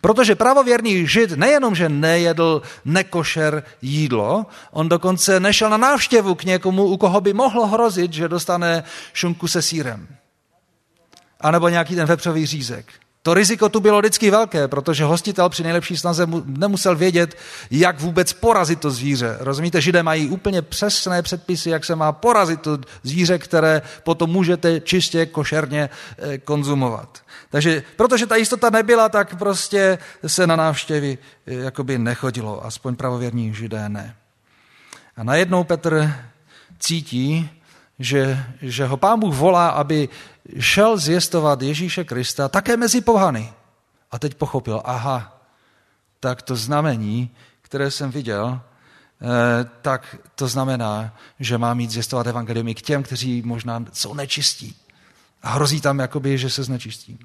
Protože 0.02 0.36
pravověrný 0.36 1.08
žid 1.08 1.32
nejenom, 1.32 1.76
že 1.76 1.90
nejedl 1.90 2.62
nekošer 2.86 3.64
jídlo, 3.82 4.46
on 4.72 4.90
dokonce 4.90 5.40
nešel 5.40 5.70
na 5.70 5.78
návštěvu 5.78 6.36
k 6.36 6.44
někomu, 6.44 6.84
u 6.84 6.98
koho 6.98 7.22
by 7.22 7.34
mohlo 7.34 7.68
hrozit, 7.68 8.14
že 8.14 8.28
dostane 8.28 8.84
šunku 9.14 9.48
se 9.48 9.62
sírem. 9.62 10.08
A 11.42 11.52
nebo 11.52 11.70
nějaký 11.70 11.96
ten 11.96 12.06
vepřový 12.06 12.46
řízek. 12.46 13.05
To 13.26 13.34
riziko 13.34 13.70
tu 13.70 13.80
bylo 13.80 14.00
vždycky 14.00 14.32
velké, 14.32 14.68
protože 14.68 15.04
hostitel 15.04 15.50
při 15.50 15.64
nejlepší 15.64 15.98
snaze 15.98 16.28
nemusel 16.46 16.96
vědět, 16.96 17.38
jak 17.72 18.00
vůbec 18.00 18.34
porazit 18.34 18.80
to 18.80 18.92
zvíře. 18.92 19.38
Rozumíte, 19.40 19.82
židé 19.82 20.04
mají 20.04 20.30
úplně 20.30 20.62
přesné 20.62 21.22
předpisy, 21.22 21.70
jak 21.70 21.86
se 21.86 21.96
má 21.96 22.12
porazit 22.12 22.62
to 22.62 22.78
zvíře, 23.04 23.38
které 23.40 23.82
potom 24.04 24.30
můžete 24.30 24.80
čistě, 24.80 25.26
košerně 25.26 25.90
eh, 26.18 26.38
konzumovat. 26.38 27.24
Takže 27.50 27.84
protože 27.96 28.26
ta 28.26 28.36
jistota 28.36 28.70
nebyla, 28.70 29.10
tak 29.10 29.36
prostě 29.36 29.98
se 30.28 30.48
na 30.48 30.56
návštěvy 30.56 31.18
eh, 31.48 31.54
jakoby 31.54 31.98
nechodilo, 31.98 32.66
aspoň 32.66 32.96
pravověrní 32.96 33.54
židé 33.54 33.90
ne. 33.90 34.16
A 35.18 35.24
najednou 35.24 35.64
Petr 35.64 36.14
cítí, 36.80 37.50
že, 38.00 38.46
že 38.62 38.86
ho 38.86 38.98
pán 38.98 39.20
Bůh 39.20 39.36
volá, 39.36 39.70
aby 39.70 40.10
šel 40.60 40.98
zjistovat 40.98 41.62
Ježíše 41.62 42.04
Krista 42.04 42.50
také 42.50 42.78
mezi 42.78 43.02
pohany. 43.02 43.54
A 44.12 44.20
teď 44.20 44.36
pochopil, 44.36 44.82
aha, 44.86 45.42
tak 46.20 46.42
to 46.42 46.56
znamení, 46.56 47.30
které 47.62 47.92
jsem 47.92 48.12
viděl, 48.12 48.62
eh, 49.22 49.70
tak 49.82 50.16
to 50.36 50.48
znamená, 50.48 51.18
že 51.40 51.58
mám 51.58 51.78
mít 51.78 51.92
zjistovat 51.92 52.28
evangelium 52.28 52.74
k 52.74 52.82
těm, 52.82 53.04
kteří 53.04 53.42
možná 53.42 53.86
jsou 53.94 54.14
nečistí. 54.14 54.76
A 55.44 55.50
hrozí 55.50 55.82
tam, 55.82 56.00
jakoby, 56.00 56.38
že 56.38 56.50
se 56.50 56.64
znečistí. 56.64 57.20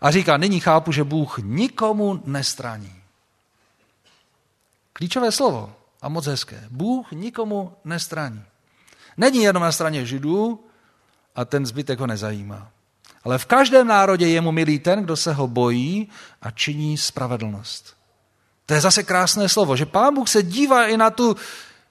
A 0.00 0.10
říká, 0.10 0.36
nyní 0.36 0.60
chápu, 0.60 0.92
že 0.92 1.04
Bůh 1.04 1.38
nikomu 1.38 2.22
nestraní. 2.24 2.94
Klíčové 4.92 5.32
slovo 5.32 5.76
a 6.02 6.08
moc 6.08 6.26
hezké. 6.26 6.64
Bůh 6.70 7.12
nikomu 7.12 7.76
nestraní. 7.84 8.44
Není 9.16 9.42
jenom 9.42 9.62
na 9.62 9.72
straně 9.72 10.06
židů 10.06 10.64
a 11.34 11.44
ten 11.44 11.66
zbytek 11.66 12.00
ho 12.00 12.06
nezajímá. 12.06 12.68
Ale 13.24 13.38
v 13.38 13.46
každém 13.46 13.86
národě 13.86 14.28
je 14.28 14.40
mu 14.40 14.52
milý 14.52 14.78
ten, 14.78 15.04
kdo 15.04 15.16
se 15.16 15.32
ho 15.32 15.46
bojí 15.48 16.08
a 16.42 16.50
činí 16.50 16.98
spravedlnost. 16.98 17.96
To 18.66 18.74
je 18.74 18.80
zase 18.80 19.02
krásné 19.02 19.48
slovo, 19.48 19.76
že 19.76 19.86
pán 19.86 20.14
Bůh 20.14 20.28
se 20.28 20.42
dívá 20.42 20.86
i 20.86 20.96
na 20.96 21.10
tu, 21.10 21.36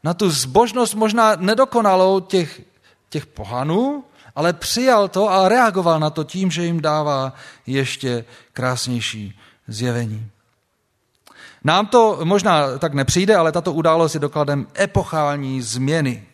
na 0.04 0.14
tu 0.14 0.30
zbožnost 0.30 0.96
možná 0.96 1.36
nedokonalou 1.36 2.20
těch, 2.20 2.62
těch 3.10 3.26
pohanů, 3.26 4.04
ale 4.36 4.54
přijal 4.54 5.08
to 5.08 5.30
a 5.30 5.50
reagoval 5.50 6.00
na 6.00 6.10
to 6.10 6.24
tím, 6.24 6.52
že 6.52 6.66
jim 6.66 6.82
dává 6.82 7.34
ještě 7.68 8.26
krásnější 8.54 9.40
zjevení. 9.68 10.30
Nám 11.64 11.88
to 11.88 12.20
možná 12.24 12.78
tak 12.78 12.94
nepřijde, 12.94 13.36
ale 13.36 13.52
tato 13.52 13.74
událost 13.74 14.14
je 14.14 14.20
dokladem 14.20 14.68
epochální 14.80 15.62
změny 15.62 16.28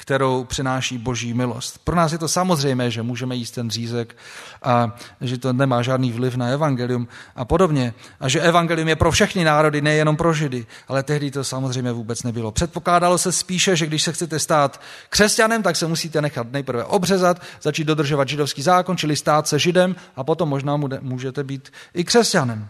kterou 0.00 0.44
přináší 0.44 0.98
boží 0.98 1.34
milost. 1.34 1.78
Pro 1.84 1.96
nás 1.96 2.12
je 2.12 2.18
to 2.18 2.28
samozřejmé, 2.28 2.90
že 2.90 3.02
můžeme 3.02 3.36
jíst 3.36 3.50
ten 3.50 3.70
řízek 3.70 4.16
a 4.62 4.96
že 5.20 5.38
to 5.38 5.52
nemá 5.52 5.82
žádný 5.82 6.12
vliv 6.12 6.36
na 6.36 6.46
evangelium 6.46 7.08
a 7.36 7.44
podobně. 7.44 7.94
A 8.20 8.28
že 8.28 8.40
evangelium 8.40 8.88
je 8.88 8.96
pro 8.96 9.12
všechny 9.12 9.44
národy, 9.44 9.80
nejenom 9.80 10.16
pro 10.16 10.32
židy. 10.32 10.66
Ale 10.88 11.02
tehdy 11.02 11.30
to 11.30 11.44
samozřejmě 11.44 11.92
vůbec 11.92 12.22
nebylo. 12.22 12.52
Předpokládalo 12.52 13.18
se 13.18 13.32
spíše, 13.32 13.76
že 13.76 13.86
když 13.86 14.02
se 14.02 14.12
chcete 14.12 14.38
stát 14.38 14.80
křesťanem, 15.08 15.62
tak 15.62 15.76
se 15.76 15.86
musíte 15.86 16.22
nechat 16.22 16.52
nejprve 16.52 16.84
obřezat, 16.84 17.42
začít 17.62 17.84
dodržovat 17.84 18.28
židovský 18.28 18.62
zákon, 18.62 18.96
čili 18.96 19.16
stát 19.16 19.48
se 19.48 19.58
židem 19.58 19.96
a 20.16 20.24
potom 20.24 20.48
možná 20.48 20.76
můžete 21.00 21.44
být 21.44 21.72
i 21.94 22.04
křesťanem. 22.04 22.68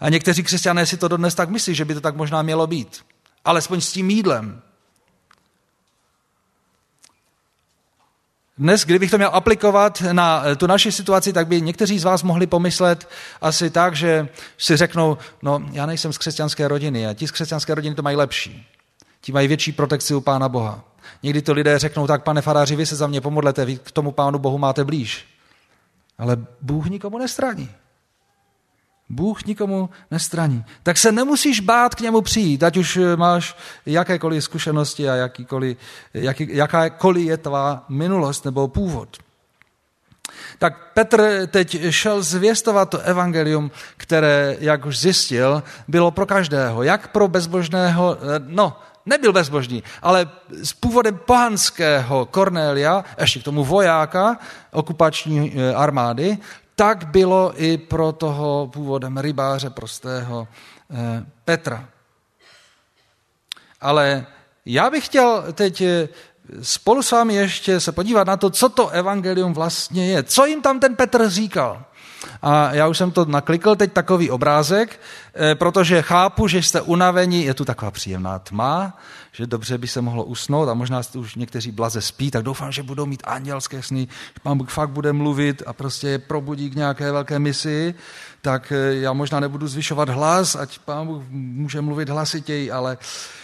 A 0.00 0.08
někteří 0.08 0.42
křesťané 0.42 0.86
si 0.86 0.96
to 0.96 1.08
dodnes 1.08 1.34
tak 1.34 1.48
myslí, 1.48 1.74
že 1.74 1.84
by 1.84 1.94
to 1.94 2.00
tak 2.00 2.16
možná 2.16 2.42
mělo 2.42 2.66
být. 2.66 3.00
Alespoň 3.44 3.80
s 3.80 3.92
tím 3.92 4.10
jídlem. 4.10 4.62
Dnes, 8.62 8.84
kdybych 8.84 9.10
to 9.10 9.18
měl 9.18 9.30
aplikovat 9.32 10.02
na 10.12 10.42
eh, 10.46 10.56
tu 10.56 10.66
naši 10.66 10.92
situaci, 10.92 11.32
tak 11.32 11.46
by 11.46 11.60
někteří 11.60 11.98
z 11.98 12.04
vás 12.04 12.22
mohli 12.22 12.46
pomyslet 12.46 13.08
asi 13.40 13.70
tak, 13.70 13.96
že 13.96 14.28
si 14.58 14.76
řeknou, 14.76 15.18
no 15.42 15.62
já 15.72 15.86
nejsem 15.86 16.12
z 16.12 16.18
křesťanské 16.18 16.68
rodiny 16.68 17.06
a 17.06 17.14
ti 17.14 17.26
z 17.26 17.30
křesťanské 17.30 17.74
rodiny 17.74 17.94
to 17.94 18.02
mají 18.02 18.16
lepší. 18.16 18.66
Ti 19.20 19.32
mají 19.32 19.48
větší 19.48 19.72
protekci 19.72 20.14
u 20.14 20.20
Pána 20.20 20.48
Boha. 20.48 20.84
Někdy 21.22 21.42
to 21.42 21.52
lidé 21.52 21.78
řeknou, 21.78 22.06
tak 22.06 22.22
pane 22.22 22.42
faráři, 22.42 22.76
vy 22.76 22.86
se 22.86 22.96
za 22.96 23.06
mě 23.06 23.20
pomodlete, 23.20 23.64
vy 23.64 23.78
k 23.78 23.90
tomu 23.90 24.12
Pánu 24.12 24.38
Bohu 24.38 24.58
máte 24.58 24.84
blíž. 24.84 25.26
Ale 26.18 26.36
Bůh 26.60 26.86
nikomu 26.86 27.18
nestraní. 27.18 27.70
Bůh 29.12 29.44
nikomu 29.44 29.90
nestraní. 30.10 30.64
Tak 30.82 30.98
se 30.98 31.12
nemusíš 31.12 31.60
bát 31.60 31.94
k 31.94 32.00
němu 32.00 32.20
přijít, 32.20 32.62
ať 32.62 32.76
už 32.76 32.98
máš 33.16 33.56
jakékoliv 33.86 34.44
zkušenosti 34.44 35.08
a 35.08 35.14
jakýkoliv, 35.14 35.76
jaký, 36.14 36.48
jakákoliv 36.56 37.26
je 37.26 37.36
tvá 37.36 37.84
minulost 37.88 38.44
nebo 38.44 38.68
původ. 38.68 39.16
Tak 40.58 40.92
Petr 40.94 41.46
teď 41.46 41.90
šel 41.90 42.22
zvěstovat 42.22 42.90
to 42.90 42.98
evangelium, 42.98 43.70
které, 43.96 44.56
jak 44.60 44.86
už 44.86 44.98
zjistil, 44.98 45.62
bylo 45.88 46.10
pro 46.10 46.26
každého. 46.26 46.82
Jak 46.82 47.08
pro 47.08 47.28
bezbožného, 47.28 48.18
no, 48.46 48.76
nebyl 49.06 49.32
bezbožný, 49.32 49.82
ale 50.02 50.28
s 50.62 50.72
původem 50.72 51.20
pohanského 51.26 52.26
Kornélia, 52.26 53.04
ještě 53.20 53.40
k 53.40 53.44
tomu 53.44 53.64
vojáka 53.64 54.38
okupační 54.72 55.52
eh, 55.56 55.74
armády, 55.74 56.38
tak 56.76 57.06
bylo 57.06 57.52
i 57.56 57.78
pro 57.78 58.12
toho 58.12 58.70
původem 58.72 59.18
rybáře 59.18 59.70
prostého 59.70 60.48
eh, 60.90 61.26
Petra. 61.44 61.88
Ale 63.80 64.26
já 64.66 64.90
bych 64.90 65.06
chtěl 65.06 65.44
teď 65.52 65.80
eh, 65.80 66.08
spolu 66.62 67.02
s 67.02 67.10
vámi 67.10 67.34
ještě 67.34 67.80
se 67.80 67.92
podívat 67.92 68.26
na 68.26 68.36
to, 68.36 68.50
co 68.50 68.68
to 68.68 68.88
evangelium 68.88 69.52
vlastně 69.52 70.06
je. 70.06 70.22
Co 70.22 70.46
jim 70.46 70.62
tam 70.62 70.80
ten 70.80 70.96
Petr 70.96 71.28
říkal? 71.28 71.84
A 72.42 72.74
já 72.74 72.88
už 72.88 72.98
jsem 72.98 73.10
to 73.10 73.24
naklikl, 73.24 73.76
teď 73.76 73.92
takový 73.92 74.30
obrázek, 74.30 75.00
eh, 75.34 75.54
protože 75.54 76.02
chápu, 76.02 76.48
že 76.48 76.62
jste 76.62 76.80
unavení, 76.80 77.44
je 77.44 77.54
tu 77.54 77.64
taková 77.64 77.90
příjemná 77.90 78.38
tma, 78.38 78.98
že 79.32 79.46
dobře 79.46 79.78
by 79.78 79.88
se 79.88 80.00
mohlo 80.00 80.24
usnout 80.24 80.68
a 80.68 80.74
možná 80.74 81.00
už 81.16 81.34
někteří 81.34 81.70
blaze 81.70 82.00
spí, 82.00 82.30
tak 82.30 82.42
doufám, 82.42 82.72
že 82.72 82.82
budou 82.82 83.06
mít 83.06 83.22
andělské 83.26 83.82
sny, 83.82 84.08
že 84.10 84.40
pán 84.42 84.58
Bůh 84.58 84.70
fakt 84.70 84.90
bude 84.90 85.12
mluvit 85.12 85.62
a 85.66 85.72
prostě 85.72 86.08
je 86.08 86.18
probudí 86.18 86.70
k 86.70 86.74
nějaké 86.74 87.12
velké 87.12 87.38
misi, 87.38 87.94
tak 88.42 88.72
eh, 88.72 88.94
já 88.94 89.12
možná 89.12 89.40
nebudu 89.40 89.68
zvyšovat 89.68 90.08
hlas, 90.08 90.56
ať 90.56 90.78
pán 90.78 91.06
Bůh 91.06 91.22
může 91.30 91.80
mluvit 91.80 92.08
hlasitěji, 92.08 92.70
ale 92.70 92.98
Eh, 92.98 93.41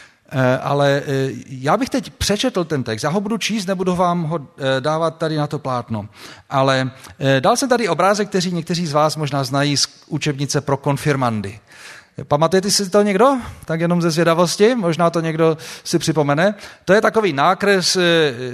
ale 0.60 1.02
eh, 1.06 1.30
já 1.46 1.76
bych 1.76 1.88
teď 1.88 2.10
přečetl 2.10 2.64
ten 2.64 2.84
text. 2.84 3.02
Já 3.02 3.10
ho 3.10 3.20
budu 3.20 3.38
číst, 3.38 3.66
nebudu 3.66 3.96
vám 3.96 4.22
ho 4.22 4.40
eh, 4.40 4.80
dávat 4.80 5.18
tady 5.18 5.36
na 5.36 5.46
to 5.46 5.58
plátno. 5.58 6.08
Ale 6.50 6.90
dal 7.40 7.56
jsem 7.56 7.68
tady 7.68 7.88
obrázek, 7.88 8.28
který 8.28 8.52
někteří 8.52 8.86
z 8.86 8.92
vás 8.92 9.16
možná 9.16 9.44
znají 9.44 9.76
z 9.76 9.88
učebnice 10.06 10.60
pro 10.60 10.76
konfirmandy. 10.76 11.60
Pamatujete 12.24 12.70
si 12.70 12.90
to 12.90 13.02
někdo? 13.02 13.36
Tak 13.64 13.80
jenom 13.80 14.02
ze 14.02 14.10
zvědavosti, 14.10 14.74
možná 14.74 15.10
to 15.10 15.20
někdo 15.20 15.56
si 15.84 15.98
připomene. 15.98 16.54
To 16.84 16.92
je 16.92 17.00
takový 17.00 17.32
nákres 17.32 17.98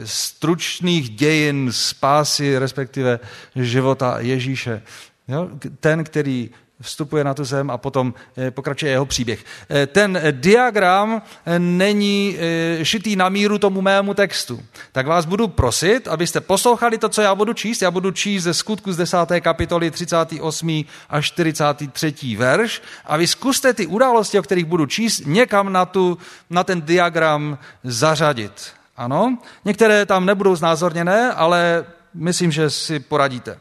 stručných 0.05 1.11
dějin 1.11 1.69
spásy, 1.73 2.59
respektive 2.59 3.21
života 3.57 4.17
Ježíše. 4.19 4.83
Jo? 5.29 5.49
Ten, 5.81 6.05
který 6.05 6.51
vstupuje 6.81 7.25
na 7.25 7.35
tu 7.35 7.45
zem 7.45 7.71
a 7.71 7.79
potom 7.79 8.15
eh, 8.37 8.51
pokračuje 8.51 8.93
jeho 8.93 9.07
příběh. 9.07 9.45
Eh, 9.71 9.87
ten 9.87 10.21
diagram 10.31 11.23
eh, 11.47 11.59
není 11.59 12.37
šitý 12.83 13.17
na 13.17 13.29
míru 13.29 13.59
tomu 13.59 13.81
mému 13.81 14.15
textu. 14.15 14.63
Tak 14.93 15.07
vás 15.07 15.25
budu 15.25 15.49
prosit, 15.49 16.09
abyste 16.09 16.41
poslouchali 16.41 16.99
to, 16.99 17.09
co 17.09 17.23
já 17.23 17.35
budu 17.35 17.53
číst. 17.53 17.83
Já 17.83 17.91
budu 17.91 18.11
číst 18.11 18.43
ze 18.43 18.55
skutku 18.55 18.93
z 18.93 18.97
10. 18.97 19.17
kapitoly 19.41 19.91
38. 19.91 20.85
až 21.11 21.27
43. 21.27 22.37
verš 22.37 22.83
a 23.05 23.17
vy 23.17 23.27
zkuste 23.27 23.75
ty 23.75 23.87
události, 23.87 24.39
o 24.39 24.43
kterých 24.43 24.65
budu 24.65 24.87
číst, 24.87 25.23
někam 25.27 25.73
na, 25.73 25.87
tu, 25.87 26.19
na 26.51 26.65
ten 26.65 26.83
diagram 26.83 27.59
zařadit. 27.85 28.73
Ano, 28.97 29.39
některé 29.65 30.07
tam 30.07 30.27
nebudou 30.27 30.57
znázorněné, 30.57 31.33
ale 31.33 31.85
myslím, 32.15 32.53
že 32.53 32.71
si 32.71 33.01
poradíte. 33.01 33.59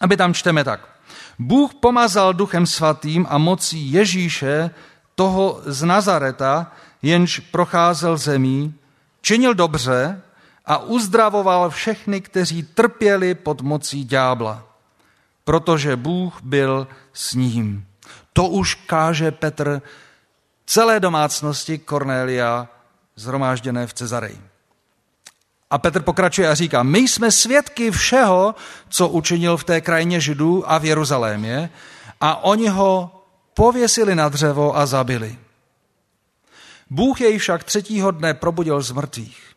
Aby 0.00 0.16
tam 0.16 0.34
čteme 0.34 0.64
tak. 0.64 0.80
Bůh 1.40 1.74
pomazal 1.74 2.34
duchem 2.34 2.66
svatým 2.66 3.26
a 3.30 3.38
mocí 3.38 3.92
Ježíše, 3.92 4.70
toho 5.14 5.60
z 5.64 5.82
Nazareta, 5.82 6.72
jenž 7.02 7.38
procházel 7.38 8.16
zemí, 8.16 8.74
činil 9.20 9.54
dobře 9.54 10.22
a 10.66 10.78
uzdravoval 10.78 11.70
všechny, 11.70 12.20
kteří 12.20 12.62
trpěli 12.62 13.34
pod 13.34 13.60
mocí 13.60 14.04
ďábla, 14.04 14.64
protože 15.44 15.96
Bůh 15.96 16.38
byl 16.42 16.88
s 17.12 17.34
ním. 17.34 17.86
To 18.32 18.46
už 18.46 18.74
káže 18.74 19.30
Petr 19.30 19.82
celé 20.66 21.00
domácnosti 21.00 21.78
Cornélia 21.78 22.68
zhromážděné 23.16 23.86
v 23.86 23.94
Cezareji. 23.94 24.49
A 25.70 25.78
Petr 25.78 26.02
pokračuje 26.02 26.48
a 26.48 26.54
říká, 26.54 26.82
my 26.82 26.98
jsme 26.98 27.32
svědky 27.32 27.90
všeho, 27.90 28.54
co 28.88 29.08
učinil 29.08 29.56
v 29.56 29.64
té 29.64 29.80
krajině 29.80 30.20
Židů 30.20 30.70
a 30.70 30.78
v 30.78 30.84
Jeruzalémě 30.84 31.70
a 32.20 32.44
oni 32.44 32.68
ho 32.68 33.22
pověsili 33.54 34.14
na 34.14 34.28
dřevo 34.28 34.76
a 34.76 34.86
zabili. 34.86 35.38
Bůh 36.90 37.20
jej 37.20 37.38
však 37.38 37.64
třetího 37.64 38.10
dne 38.10 38.34
probudil 38.34 38.82
z 38.82 38.90
mrtvých 38.90 39.50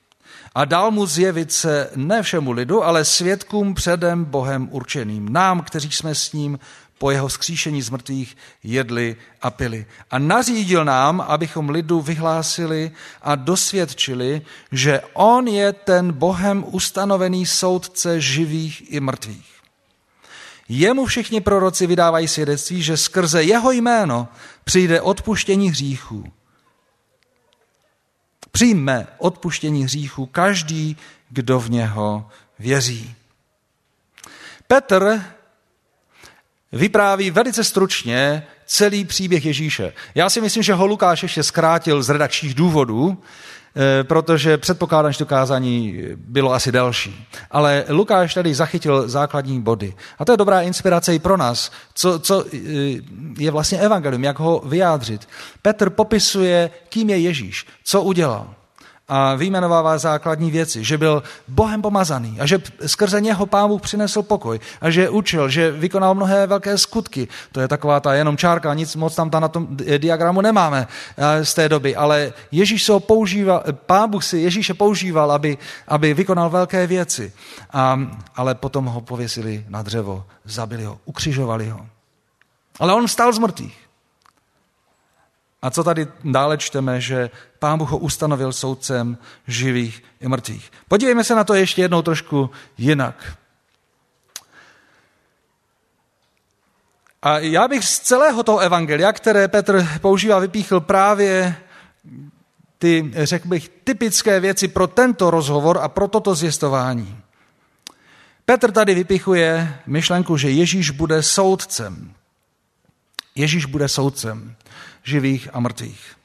a 0.55 0.65
dal 0.65 0.91
mu 0.91 1.05
zjevit 1.05 1.51
se 1.51 1.89
ne 1.95 2.23
všemu 2.23 2.51
lidu, 2.51 2.83
ale 2.83 3.05
svědkům 3.05 3.73
předem 3.73 4.25
Bohem 4.25 4.67
určeným, 4.71 5.33
nám, 5.33 5.61
kteří 5.61 5.91
jsme 5.91 6.15
s 6.15 6.33
ním 6.33 6.59
po 7.03 7.11
jeho 7.11 7.29
skříšení 7.29 7.81
z 7.81 7.89
mrtvých 7.89 8.37
jedli 8.63 9.15
a 9.41 9.51
pili. 9.51 9.85
A 10.11 10.19
nařídil 10.19 10.85
nám, 10.85 11.21
abychom 11.21 11.69
lidu 11.69 12.01
vyhlásili 12.01 12.91
a 13.21 13.35
dosvědčili, 13.35 14.41
že 14.71 15.01
on 15.13 15.47
je 15.47 15.73
ten 15.73 16.11
Bohem 16.11 16.63
ustanovený 16.67 17.45
soudce 17.45 18.21
živých 18.21 18.93
i 18.93 18.99
mrtvých. 18.99 19.51
Jemu 20.69 21.05
všichni 21.05 21.41
proroci 21.41 21.87
vydávají 21.87 22.27
svědectví, 22.27 22.83
že 22.83 22.97
skrze 22.97 23.43
jeho 23.43 23.71
jméno 23.71 24.27
přijde 24.63 25.01
odpuštění 25.01 25.69
hříchů. 25.69 26.23
Přijme 28.51 29.07
odpuštění 29.17 29.83
hříchů 29.83 30.25
každý, 30.25 30.97
kdo 31.29 31.59
v 31.59 31.69
něho 31.69 32.29
věří. 32.59 33.15
Petr 34.67 35.21
vypráví 36.73 37.31
velice 37.31 37.63
stručně 37.63 38.43
celý 38.65 39.05
příběh 39.05 39.45
Ježíše. 39.45 39.93
Já 40.15 40.29
si 40.29 40.41
myslím, 40.41 40.63
že 40.63 40.73
ho 40.73 40.85
Lukáš 40.85 41.23
ještě 41.23 41.43
zkrátil 41.43 42.03
z 42.03 42.09
redakčních 42.09 42.53
důvodů, 42.53 43.17
eh, 43.75 44.03
protože 44.03 44.57
předpokládám, 44.57 45.11
že 45.11 45.17
to 45.17 45.25
kázání 45.25 46.01
bylo 46.15 46.53
asi 46.53 46.71
delší. 46.71 47.27
Ale 47.51 47.83
Lukáš 47.89 48.33
tady 48.33 48.55
zachytil 48.55 49.09
základní 49.09 49.61
body. 49.61 49.93
A 50.19 50.25
to 50.25 50.31
je 50.31 50.37
dobrá 50.37 50.61
inspirace 50.61 51.15
i 51.15 51.19
pro 51.19 51.37
nás, 51.37 51.71
co, 51.93 52.19
co 52.19 52.45
eh, 52.45 52.57
je 53.37 53.51
vlastně 53.51 53.79
evangelium, 53.79 54.23
jak 54.23 54.39
ho 54.39 54.61
vyjádřit. 54.65 55.27
Petr 55.61 55.89
popisuje, 55.89 56.69
kým 56.89 57.09
je 57.09 57.17
Ježíš, 57.17 57.65
co 57.83 58.01
udělal 58.01 58.55
a 59.13 59.35
vyjmenovává 59.35 59.97
základní 59.97 60.51
věci, 60.51 60.83
že 60.83 60.97
byl 60.97 61.23
Bohem 61.47 61.81
pomazaný 61.81 62.37
a 62.39 62.45
že 62.45 62.59
skrze 62.85 63.21
něho 63.21 63.45
pán 63.45 63.69
Bůh 63.69 63.81
přinesl 63.81 64.23
pokoj 64.23 64.59
a 64.81 64.89
že 64.89 65.09
učil, 65.09 65.49
že 65.49 65.71
vykonal 65.71 66.15
mnohé 66.15 66.47
velké 66.47 66.77
skutky. 66.77 67.27
To 67.51 67.61
je 67.61 67.67
taková 67.67 67.99
ta 67.99 68.13
jenom 68.13 68.37
čárka, 68.37 68.73
nic 68.73 68.95
moc 68.95 69.15
tam 69.15 69.29
ta 69.29 69.39
na 69.39 69.47
tom 69.47 69.67
diagramu 69.97 70.41
nemáme 70.41 70.87
eh, 71.17 71.45
z 71.45 71.53
té 71.53 71.69
doby, 71.69 71.95
ale 71.95 72.33
Ježíš 72.51 72.83
se 72.83 72.91
ho 72.91 72.99
používal, 72.99 73.63
pán 73.85 74.09
Bůh 74.09 74.23
si 74.23 74.37
Ježíše 74.37 74.73
používal, 74.73 75.31
aby, 75.31 75.57
aby 75.87 76.13
vykonal 76.13 76.49
velké 76.49 76.87
věci. 76.87 77.33
A, 77.73 77.99
ale 78.35 78.55
potom 78.55 78.85
ho 78.85 79.01
pověsili 79.01 79.65
na 79.69 79.81
dřevo, 79.81 80.25
zabili 80.45 80.83
ho, 80.83 80.97
ukřižovali 81.05 81.69
ho. 81.69 81.85
Ale 82.79 82.93
on 82.93 83.07
vstal 83.07 83.33
z 83.33 83.39
mrtvých. 83.39 83.77
A 85.63 85.69
co 85.69 85.83
tady 85.83 86.07
dále 86.23 86.57
čteme, 86.57 87.01
že 87.01 87.29
Pán 87.59 87.79
Bůh 87.79 87.89
ho 87.89 87.97
ustanovil 87.97 88.53
soudcem 88.53 89.17
živých 89.47 90.03
i 90.19 90.27
mrtvých. 90.27 90.71
Podívejme 90.87 91.23
se 91.23 91.35
na 91.35 91.43
to 91.43 91.53
ještě 91.53 91.81
jednou 91.81 92.01
trošku 92.01 92.49
jinak. 92.77 93.37
A 97.21 97.39
já 97.39 97.67
bych 97.67 97.85
z 97.85 97.99
celého 97.99 98.43
toho 98.43 98.59
evangelia, 98.59 99.13
které 99.13 99.47
Petr 99.47 99.87
používá, 100.01 100.39
vypíchl 100.39 100.79
právě 100.79 101.55
ty, 102.77 103.11
řekl 103.15 103.47
bych, 103.47 103.69
typické 103.83 104.39
věci 104.39 104.67
pro 104.67 104.87
tento 104.87 105.31
rozhovor 105.31 105.79
a 105.81 105.87
pro 105.87 106.07
toto 106.07 106.35
zjistování. 106.35 107.19
Petr 108.45 108.71
tady 108.71 108.95
vypichuje 108.95 109.79
myšlenku, 109.85 110.37
že 110.37 110.49
Ježíš 110.49 110.89
bude 110.89 111.23
soudcem. 111.23 112.13
Ježíš 113.35 113.65
bude 113.65 113.87
soudcem 113.87 114.55
živých 115.03 115.49
a 115.53 115.59
mrtvých. 115.59 116.15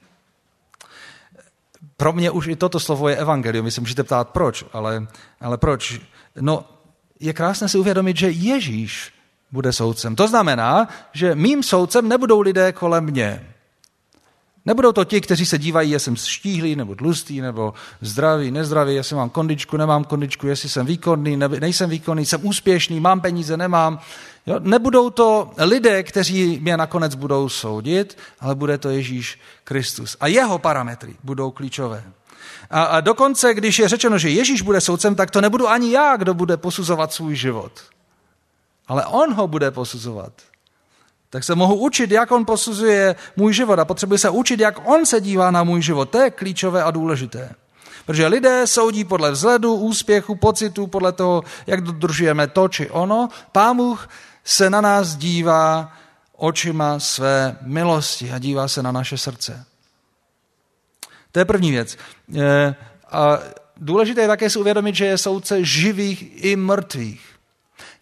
Pro 1.97 2.12
mě 2.12 2.31
už 2.31 2.47
i 2.47 2.57
toto 2.57 2.81
slovo 2.81 3.09
je 3.09 3.17
evangelium. 3.17 3.64
Vy 3.64 3.71
se 3.71 3.81
můžete 3.81 4.05
ptát, 4.05 4.29
proč, 4.29 4.64
ale, 4.73 5.07
ale 5.41 5.59
proč? 5.59 6.01
No, 6.41 6.64
je 7.21 7.33
krásné 7.33 7.69
si 7.69 7.79
uvědomit, 7.79 8.17
že 8.17 8.31
Ježíš 8.31 9.12
bude 9.53 9.73
soudcem. 9.73 10.17
To 10.17 10.29
znamená, 10.29 10.88
že 11.12 11.35
mým 11.35 11.62
soudcem 11.62 12.09
nebudou 12.09 12.41
lidé 12.41 12.73
kolem 12.73 13.05
mě. 13.05 13.55
Nebudou 14.64 14.93
to 14.93 15.05
ti, 15.05 15.21
kteří 15.21 15.47
se 15.47 15.59
dívají, 15.59 15.91
jestli 15.91 16.05
jsem 16.05 16.17
štíhlý 16.17 16.77
nebo 16.77 16.95
tlustý, 16.95 17.41
nebo 17.41 17.75
zdravý, 18.01 18.51
nezdravý, 18.51 18.95
jestli 18.95 19.17
mám 19.17 19.31
kondičku, 19.31 19.77
nemám 19.77 20.05
kondičku, 20.05 20.47
jestli 20.47 20.69
jsem 20.69 20.87
výkonný, 20.87 21.37
ne, 21.37 21.49
nejsem 21.49 21.91
výkonný, 21.91 22.27
jsem 22.27 22.47
úspěšný, 22.47 23.01
mám 23.01 23.21
peníze, 23.21 23.57
nemám. 23.57 24.01
Jo? 24.49 24.57
Nebudou 24.59 25.11
to 25.11 25.51
lidé, 25.59 26.03
kteří 26.03 26.59
mě 26.63 26.77
nakonec 26.77 27.15
budou 27.15 27.49
soudit, 27.49 28.19
ale 28.41 28.55
bude 28.55 28.79
to 28.79 28.89
Ježíš 28.89 29.41
Kristus. 29.65 30.17
A 30.21 30.27
jeho 30.27 30.59
parametry 30.59 31.17
budou 31.25 31.51
klíčové. 31.51 32.05
A, 32.71 32.83
a 32.83 33.01
dokonce, 33.01 33.55
když 33.55 33.79
je 33.79 33.89
řečeno, 33.89 34.19
že 34.19 34.31
Ježíš 34.31 34.63
bude 34.63 34.81
soudcem, 34.81 35.15
tak 35.15 35.31
to 35.31 35.41
nebudu 35.41 35.69
ani 35.69 35.93
já, 35.93 36.17
kdo 36.17 36.35
bude 36.35 36.57
posuzovat 36.57 37.13
svůj 37.13 37.37
život. 37.37 37.73
Ale 38.87 39.07
on 39.07 39.35
ho 39.35 39.49
bude 39.49 39.71
posuzovat. 39.71 40.33
Tak 41.31 41.45
se 41.45 41.55
mohu 41.55 41.75
učit, 41.75 42.11
jak 42.11 42.31
on 42.31 42.45
posuzuje 42.45 43.17
můj 43.37 43.53
život 43.53 43.79
a 43.79 43.85
potřebuji 43.85 44.19
se 44.19 44.31
učit, 44.31 44.61
jak 44.61 44.89
on 44.89 45.07
se 45.07 45.21
dívá 45.21 45.51
na 45.51 45.65
můj 45.65 45.83
život. 45.83 46.11
To 46.11 46.19
je 46.19 46.31
klíčové 46.31 46.83
a 46.83 46.91
důležité. 46.91 47.55
Protože 48.07 48.27
lidé 48.27 48.67
soudí 48.67 49.05
podle 49.05 49.31
vzhledu, 49.31 49.75
úspěchu, 49.75 50.35
pocitu, 50.35 50.87
podle 50.87 51.13
toho, 51.13 51.43
jak 51.67 51.81
dodržujeme 51.81 52.47
to 52.47 52.69
či 52.69 52.91
ono. 52.91 53.29
Pán 53.53 53.77
Bůh 53.77 54.09
se 54.49 54.71
na 54.71 54.81
nás 54.81 55.17
dívá 55.17 55.93
očima 56.37 57.01
své 57.01 57.57
milosti 57.61 58.33
a 58.33 58.39
dívá 58.39 58.69
se 58.69 58.83
na 58.83 58.93
naše 58.93 59.19
srdce. 59.19 59.65
To 61.33 61.39
je 61.39 61.45
první 61.45 61.71
věc. 61.71 61.99
E, 62.37 62.75
a 63.11 63.39
důležité 63.77 64.21
je 64.21 64.27
také 64.27 64.51
si 64.51 64.59
uvědomit, 64.59 64.95
že 64.95 65.05
je 65.05 65.19
soudce 65.19 65.65
živých 65.65 66.45
i 66.45 66.57
mrtvých. 66.57 67.21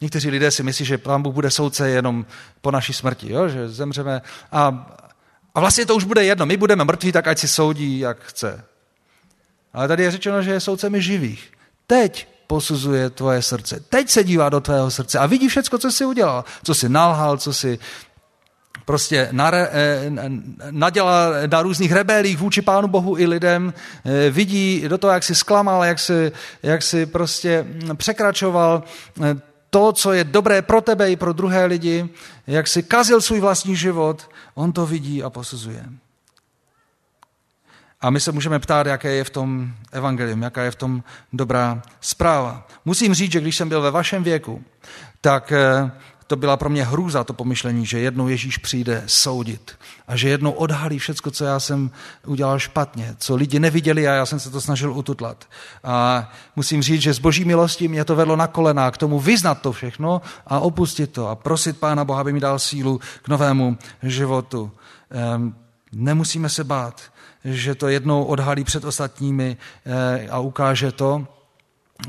Někteří 0.01 0.31
lidé 0.31 0.51
si 0.51 0.63
myslí, 0.63 0.85
že 0.85 0.99
pán 0.99 1.23
Bůh 1.23 1.35
bude 1.35 1.51
soudce 1.51 1.91
jenom 1.91 2.27
po 2.61 2.71
naší 2.71 2.93
smrti, 2.93 3.33
jo? 3.33 3.49
že 3.49 3.69
zemřeme 3.69 4.23
a, 4.53 4.93
a 5.55 5.61
vlastně 5.61 5.87
to 5.87 5.97
už 5.97 6.05
bude 6.05 6.25
jedno. 6.25 6.47
My 6.47 6.57
budeme 6.57 6.85
mrtví, 6.85 7.13
tak 7.13 7.27
ať 7.27 7.39
si 7.39 7.49
soudí, 7.49 7.99
jak 7.99 8.21
chce. 8.21 8.65
Ale 9.73 9.89
tady 9.89 10.03
je 10.03 10.11
řečeno, 10.11 10.43
že 10.43 10.51
je 10.51 10.61
soudcem 10.61 11.01
živých. 11.01 11.53
Teď 11.87 12.36
posuzuje 12.47 13.11
tvoje 13.11 13.43
srdce. 13.43 13.81
Teď 13.89 14.11
se 14.11 14.25
dívá 14.25 14.49
do 14.49 14.61
tvého 14.61 14.91
srdce 14.91 15.19
a 15.19 15.27
vidí 15.27 15.49
všechno, 15.49 15.79
co 15.79 15.91
jsi 15.91 16.05
udělal. 16.05 16.45
Co 16.63 16.75
jsi 16.75 16.89
nalhal, 16.89 17.37
co 17.37 17.53
jsi 17.53 17.79
prostě 18.85 19.29
nare, 19.33 19.69
eh, 19.73 20.11
nadělal 20.71 21.33
na 21.51 21.63
různých 21.63 21.93
rebelích 21.93 22.39
vůči 22.39 22.63
Pánu 22.63 22.89
Bohu 22.89 23.19
i 23.19 23.27
lidem, 23.27 23.75
eh, 24.05 24.31
vidí 24.31 24.85
do 24.89 24.99
toho, 24.99 25.13
jak 25.13 25.23
si 25.23 25.35
zklamal, 25.35 25.85
jak 25.85 25.99
si, 25.99 26.33
jak 26.63 26.83
si 26.83 27.07
prostě 27.07 27.67
překračoval 27.97 28.83
eh, 29.23 29.37
to, 29.71 29.93
co 29.93 30.13
je 30.13 30.25
dobré 30.25 30.63
pro 30.63 30.81
tebe 30.81 31.11
i 31.11 31.17
pro 31.17 31.33
druhé 31.33 31.67
lidi, 31.67 32.09
jak 32.47 32.67
si 32.67 32.83
kazil 32.83 33.21
svůj 33.21 33.41
vlastní 33.41 33.77
život, 33.77 34.31
on 34.55 34.73
to 34.73 34.87
vidí 34.87 35.23
a 35.23 35.31
posuzuje. 35.31 35.85
A 38.07 38.11
my 38.11 38.21
se 38.21 38.33
můžeme 38.33 38.59
ptát, 38.59 38.87
jaké 38.87 39.13
je 39.13 39.25
v 39.25 39.31
tom 39.31 39.73
evangelium, 39.93 40.43
jaká 40.43 40.63
je 40.63 40.71
v 40.71 40.75
tom 40.77 41.03
dobrá 41.33 41.83
zpráva. 42.01 42.67
Musím 42.85 43.15
říct, 43.15 43.33
že 43.33 43.41
když 43.41 43.57
jsem 43.57 43.69
byl 43.69 43.83
ve 43.83 43.91
vašem 43.91 44.23
věku, 44.23 44.65
tak 45.21 45.53
to 46.27 46.37
byla 46.37 46.57
pro 46.57 46.71
mě 46.71 46.85
hrůza, 46.85 47.25
to 47.25 47.33
pomyšlení, 47.33 47.87
že 47.87 47.99
jednou 47.99 48.29
Ježíš 48.29 48.59
přijde 48.59 49.03
soudit 49.07 49.79
a 50.09 50.17
že 50.17 50.29
jednou 50.29 50.51
odhalí 50.51 50.99
všecko, 50.99 51.31
co 51.31 51.45
já 51.45 51.61
jsem 51.61 51.91
udělal 52.27 52.59
špatně, 52.59 53.15
co 53.19 53.37
lidi 53.37 53.61
neviděli 53.61 54.09
a 54.09 54.13
já 54.13 54.27
jsem 54.27 54.41
se 54.41 54.51
to 54.51 54.61
snažil 54.61 54.93
ututlat. 54.93 55.45
A 55.85 56.31
musím 56.57 56.83
říct, 56.83 57.03
že 57.03 57.15
z 57.15 57.19
boží 57.19 57.45
milosti 57.45 57.89
mě 57.89 58.05
to 58.05 58.17
vedlo 58.17 58.37
na 58.37 58.47
kolena 58.47 58.91
k 58.91 58.99
tomu 58.99 59.21
vyznat 59.21 59.63
to 59.63 59.73
všechno 59.73 60.23
a 60.47 60.61
opustit 60.61 61.13
to 61.13 61.29
a 61.29 61.35
prosit 61.35 61.79
Pána 61.79 62.05
Boha, 62.05 62.21
aby 62.21 62.33
mi 62.33 62.41
dal 62.41 62.59
sílu 62.59 63.01
k 63.23 63.29
novému 63.29 63.79
životu. 64.03 64.71
Ehm, 65.11 65.55
nemusíme 65.93 66.49
se 66.49 66.65
bát, 66.65 67.03
že 67.47 67.75
to 67.75 67.89
jednou 67.89 68.25
odhalí 68.25 68.65
před 68.65 68.85
ostatními 68.85 69.57
eh, 69.87 70.29
a 70.29 70.39
ukáže 70.39 70.93
to, 70.93 71.27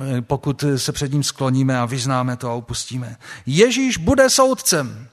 Eh, 0.02 0.21
pokud 0.21 0.63
se 0.76 0.91
před 0.91 1.12
ním 1.12 1.23
skloníme 1.23 1.80
a 1.80 1.86
vyznáme 1.86 2.38
to 2.38 2.50
a 2.50 2.54
opustíme. 2.54 3.17
Ježíš 3.45 3.97
bude 3.97 4.30
soudcem. 4.30 5.08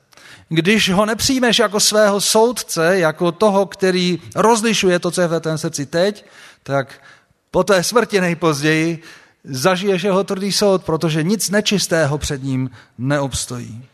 Když 0.49 0.91
ho 0.91 1.07
nepřijmeš 1.07 1.59
jako 1.59 1.81
svého 1.81 2.21
soudce, 2.21 2.99
jako 2.99 3.33
toho, 3.33 3.67
který 3.67 4.19
rozlišuje 4.35 4.99
to, 4.99 5.11
co 5.11 5.21
je 5.21 5.29
ve 5.29 5.41
tvém 5.41 5.59
srdci 5.59 5.87
teď, 5.87 6.25
tak 6.63 7.03
po 7.51 7.65
té 7.65 7.83
smrti 7.83 8.21
nejpozději 8.21 9.03
zažiješ 9.45 10.03
jeho 10.03 10.25
tvrdý 10.25 10.53
soud, 10.53 10.85
protože 10.85 11.23
nic 11.23 11.51
nečistého 11.51 12.19
před 12.19 12.43
ním 12.43 12.71
neobstojí. 12.99 13.85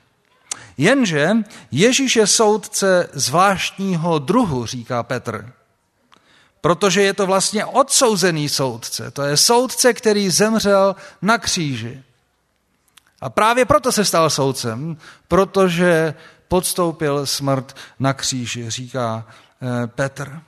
Jenže 0.79 1.31
Ježíš 1.71 2.17
je 2.17 2.27
soudce 2.27 3.09
zvláštního 3.13 4.19
druhu, 4.19 4.67
říká 4.67 5.03
Petr 5.03 5.53
protože 6.61 7.03
je 7.03 7.15
to 7.15 7.27
vlastně 7.27 7.65
odsouzený 7.65 8.49
soudce. 8.49 9.11
To 9.11 9.23
je 9.23 9.37
soudce, 9.37 9.93
který 9.93 10.31
zemřel 10.31 10.97
na 11.23 11.39
kříži. 11.39 12.03
A 13.21 13.31
právě 13.31 13.65
proto 13.65 13.93
se 13.93 14.05
stal 14.05 14.31
soudcem, 14.31 14.97
protože 15.29 16.15
podstoupil 16.49 17.27
smrt 17.27 17.77
na 17.99 18.13
kříži, 18.13 18.71
říká 18.71 19.27
eh, 19.63 19.87
Petr. 19.87 20.41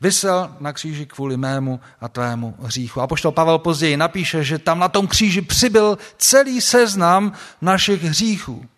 Vysel 0.00 0.56
na 0.60 0.72
kříži 0.72 1.06
kvůli 1.06 1.36
mému 1.36 1.80
a 2.00 2.08
tvému 2.08 2.54
hříchu. 2.62 3.00
A 3.00 3.06
poštol 3.06 3.32
Pavel 3.32 3.58
později 3.58 3.96
napíše, 3.96 4.44
že 4.44 4.58
tam 4.58 4.78
na 4.78 4.88
tom 4.88 5.06
kříži 5.06 5.42
přibyl 5.42 5.98
celý 6.16 6.60
seznam 6.60 7.32
našich 7.60 8.02
hříchů. 8.02 8.68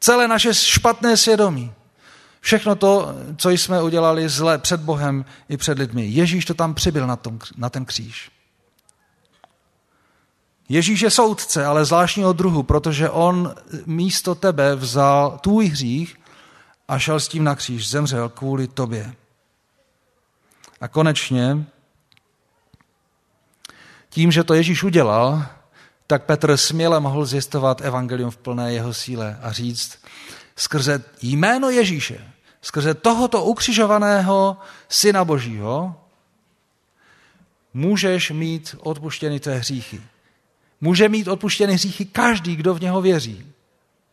Celé 0.00 0.28
naše 0.28 0.54
špatné 0.54 1.16
svědomí. 1.16 1.72
Všechno 2.44 2.74
to, 2.76 3.14
co 3.36 3.50
jsme 3.50 3.82
udělali 3.82 4.28
zle 4.28 4.58
před 4.58 4.80
Bohem 4.80 5.24
i 5.48 5.56
před 5.56 5.78
lidmi. 5.78 6.06
Ježíš 6.06 6.44
to 6.44 6.54
tam 6.54 6.74
přibyl 6.74 7.06
na, 7.06 7.16
tom, 7.16 7.38
na 7.56 7.70
ten 7.70 7.84
kříž. 7.84 8.30
Ježíš 10.68 11.00
je 11.00 11.10
soudce, 11.10 11.66
ale 11.66 11.84
zvláštního 11.84 12.32
druhu, 12.32 12.62
protože 12.62 13.10
on 13.10 13.54
místo 13.86 14.34
tebe 14.34 14.76
vzal 14.76 15.38
tvůj 15.42 15.66
hřích 15.66 16.20
a 16.88 16.98
šel 16.98 17.20
s 17.20 17.28
tím 17.28 17.44
na 17.44 17.54
kříž, 17.54 17.90
zemřel 17.90 18.28
kvůli 18.28 18.68
tobě. 18.68 19.14
A 20.80 20.88
konečně, 20.88 21.64
tím, 24.10 24.32
že 24.32 24.44
to 24.44 24.54
Ježíš 24.54 24.82
udělal, 24.82 25.46
tak 26.06 26.24
Petr 26.24 26.56
směle 26.56 27.00
mohl 27.00 27.26
zjistovat 27.26 27.80
evangelium 27.80 28.30
v 28.30 28.36
plné 28.36 28.72
jeho 28.72 28.94
síle 28.94 29.38
a 29.42 29.52
říct, 29.52 29.98
skrze 30.56 31.04
jméno 31.22 31.70
Ježíše, 31.70 32.32
skrze 32.62 32.94
tohoto 32.94 33.44
ukřižovaného 33.44 34.56
syna 34.88 35.24
Božího, 35.24 35.94
můžeš 37.74 38.30
mít 38.30 38.76
odpuštěny 38.78 39.40
tvé 39.40 39.58
hříchy. 39.58 40.02
Může 40.80 41.08
mít 41.08 41.28
odpuštěny 41.28 41.74
hříchy 41.74 42.04
každý, 42.04 42.56
kdo 42.56 42.74
v 42.74 42.80
něho 42.80 43.02
věří. 43.02 43.46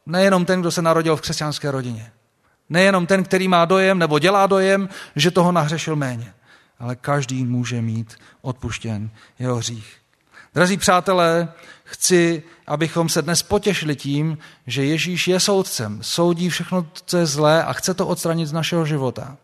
Nejenom 0.06 0.45
ten, 0.45 0.62
kdo 0.62 0.71
se 0.71 0.82
narodil 0.82 1.15
v 1.15 1.21
křesťanské 1.21 1.71
rodině. 1.71 2.12
Nejenom 2.69 3.08
ten, 3.08 3.23
který 3.23 3.47
má 3.47 3.65
dojem 3.65 3.99
nebo 3.99 4.19
dělá 4.19 4.47
dojem, 4.47 4.89
že 5.15 5.32
toho 5.32 5.52
nahřešil 5.52 5.95
méně. 5.95 6.34
Ale 6.80 6.95
každý 6.95 7.43
může 7.43 7.82
mít 7.82 8.15
odpuštěn 8.41 9.10
jeho 9.39 9.56
hřích. 9.56 9.98
Drazí 10.53 10.77
přátelé, 10.77 11.53
chci, 11.83 12.43
abychom 12.67 13.09
se 13.09 13.21
dnes 13.21 13.43
potěšili 13.43 13.95
tím, 13.95 14.38
že 14.67 14.85
Ježíš 14.85 15.27
je 15.27 15.39
soudcem, 15.39 15.99
soudí 16.03 16.49
všechno, 16.49 16.88
co 17.05 17.17
je 17.17 17.25
zlé 17.25 17.63
a 17.63 17.73
chce 17.73 17.93
to 17.93 18.07
odstranit 18.07 18.45
z 18.45 18.53
našeho 18.53 18.85
života. 18.85 19.38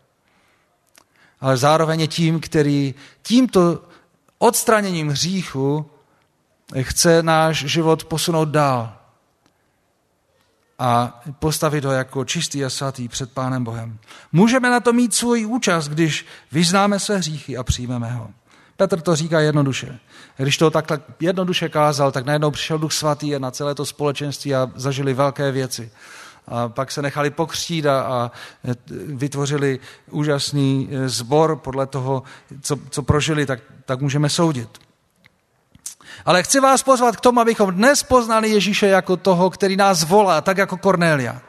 Ale 1.41 1.58
zároveň 1.58 2.00
je 2.00 2.08
tím, 2.08 2.39
který 2.39 2.96
tímto 3.22 3.84
odstraněním 4.38 5.10
hříchu 5.10 5.91
chce 6.82 7.24
náš 7.24 7.58
život 7.65 8.04
posunout 8.04 8.50
dál 8.50 8.98
a 10.80 11.22
postavit 11.39 11.86
ho 11.86 11.91
jako 11.91 12.26
čistý 12.26 12.65
a 12.65 12.70
svatý 12.70 13.08
před 13.08 13.32
Pánem 13.32 13.63
Bohem. 13.63 14.00
Můžeme 14.32 14.70
na 14.70 14.80
to 14.80 14.94
mít 14.94 15.15
svůj 15.15 15.46
účast, 15.46 15.88
když 15.88 16.26
vyznáme 16.52 17.00
své 17.00 17.18
hříchy 17.18 17.58
a 17.58 17.63
přijmeme 17.63 18.12
ho. 18.12 18.30
Petr 18.78 19.02
to 19.02 19.15
říká 19.15 19.39
jednoduše. 19.39 20.00
Když 20.38 20.58
to 20.58 20.71
takhle 20.71 21.00
jednoduše 21.19 21.69
kázal, 21.69 22.12
tak 22.12 22.26
najednou 22.26 22.52
přišel 22.52 22.78
Duch 22.78 22.93
Svatý 22.93 23.36
a 23.36 23.39
na 23.39 23.52
celé 23.52 23.76
to 23.76 23.86
společenství 23.86 24.56
a 24.56 24.71
zažili 24.76 25.13
velké 25.13 25.52
věci. 25.52 25.91
A 26.48 26.69
pak 26.69 26.91
se 26.91 27.02
nechali 27.02 27.30
pokřtít 27.30 27.86
a, 27.86 28.02
a 28.02 28.32
vytvořili 29.06 29.80
úžasný 30.12 30.89
e, 30.91 31.10
sbor 31.10 31.56
podle 31.56 31.88
toho, 31.88 32.24
co, 32.62 32.78
co 32.89 33.04
prožili, 33.04 33.45
tak, 33.45 33.60
tak 33.86 34.02
můžeme 34.02 34.30
soudit. 34.30 34.69
Ale 36.26 36.43
chci 36.43 36.60
vás 36.60 36.84
pozvat 36.84 37.15
k 37.15 37.21
tomu, 37.21 37.39
abychom 37.39 37.71
dnes 37.71 38.04
poznali 38.04 38.50
Ježíše 38.50 38.88
jako 38.88 39.17
toho, 39.17 39.50
který 39.50 39.76
nás 39.76 40.04
volá, 40.04 40.41
tak 40.41 40.58
jako 40.58 40.78
Cornélia 40.78 41.41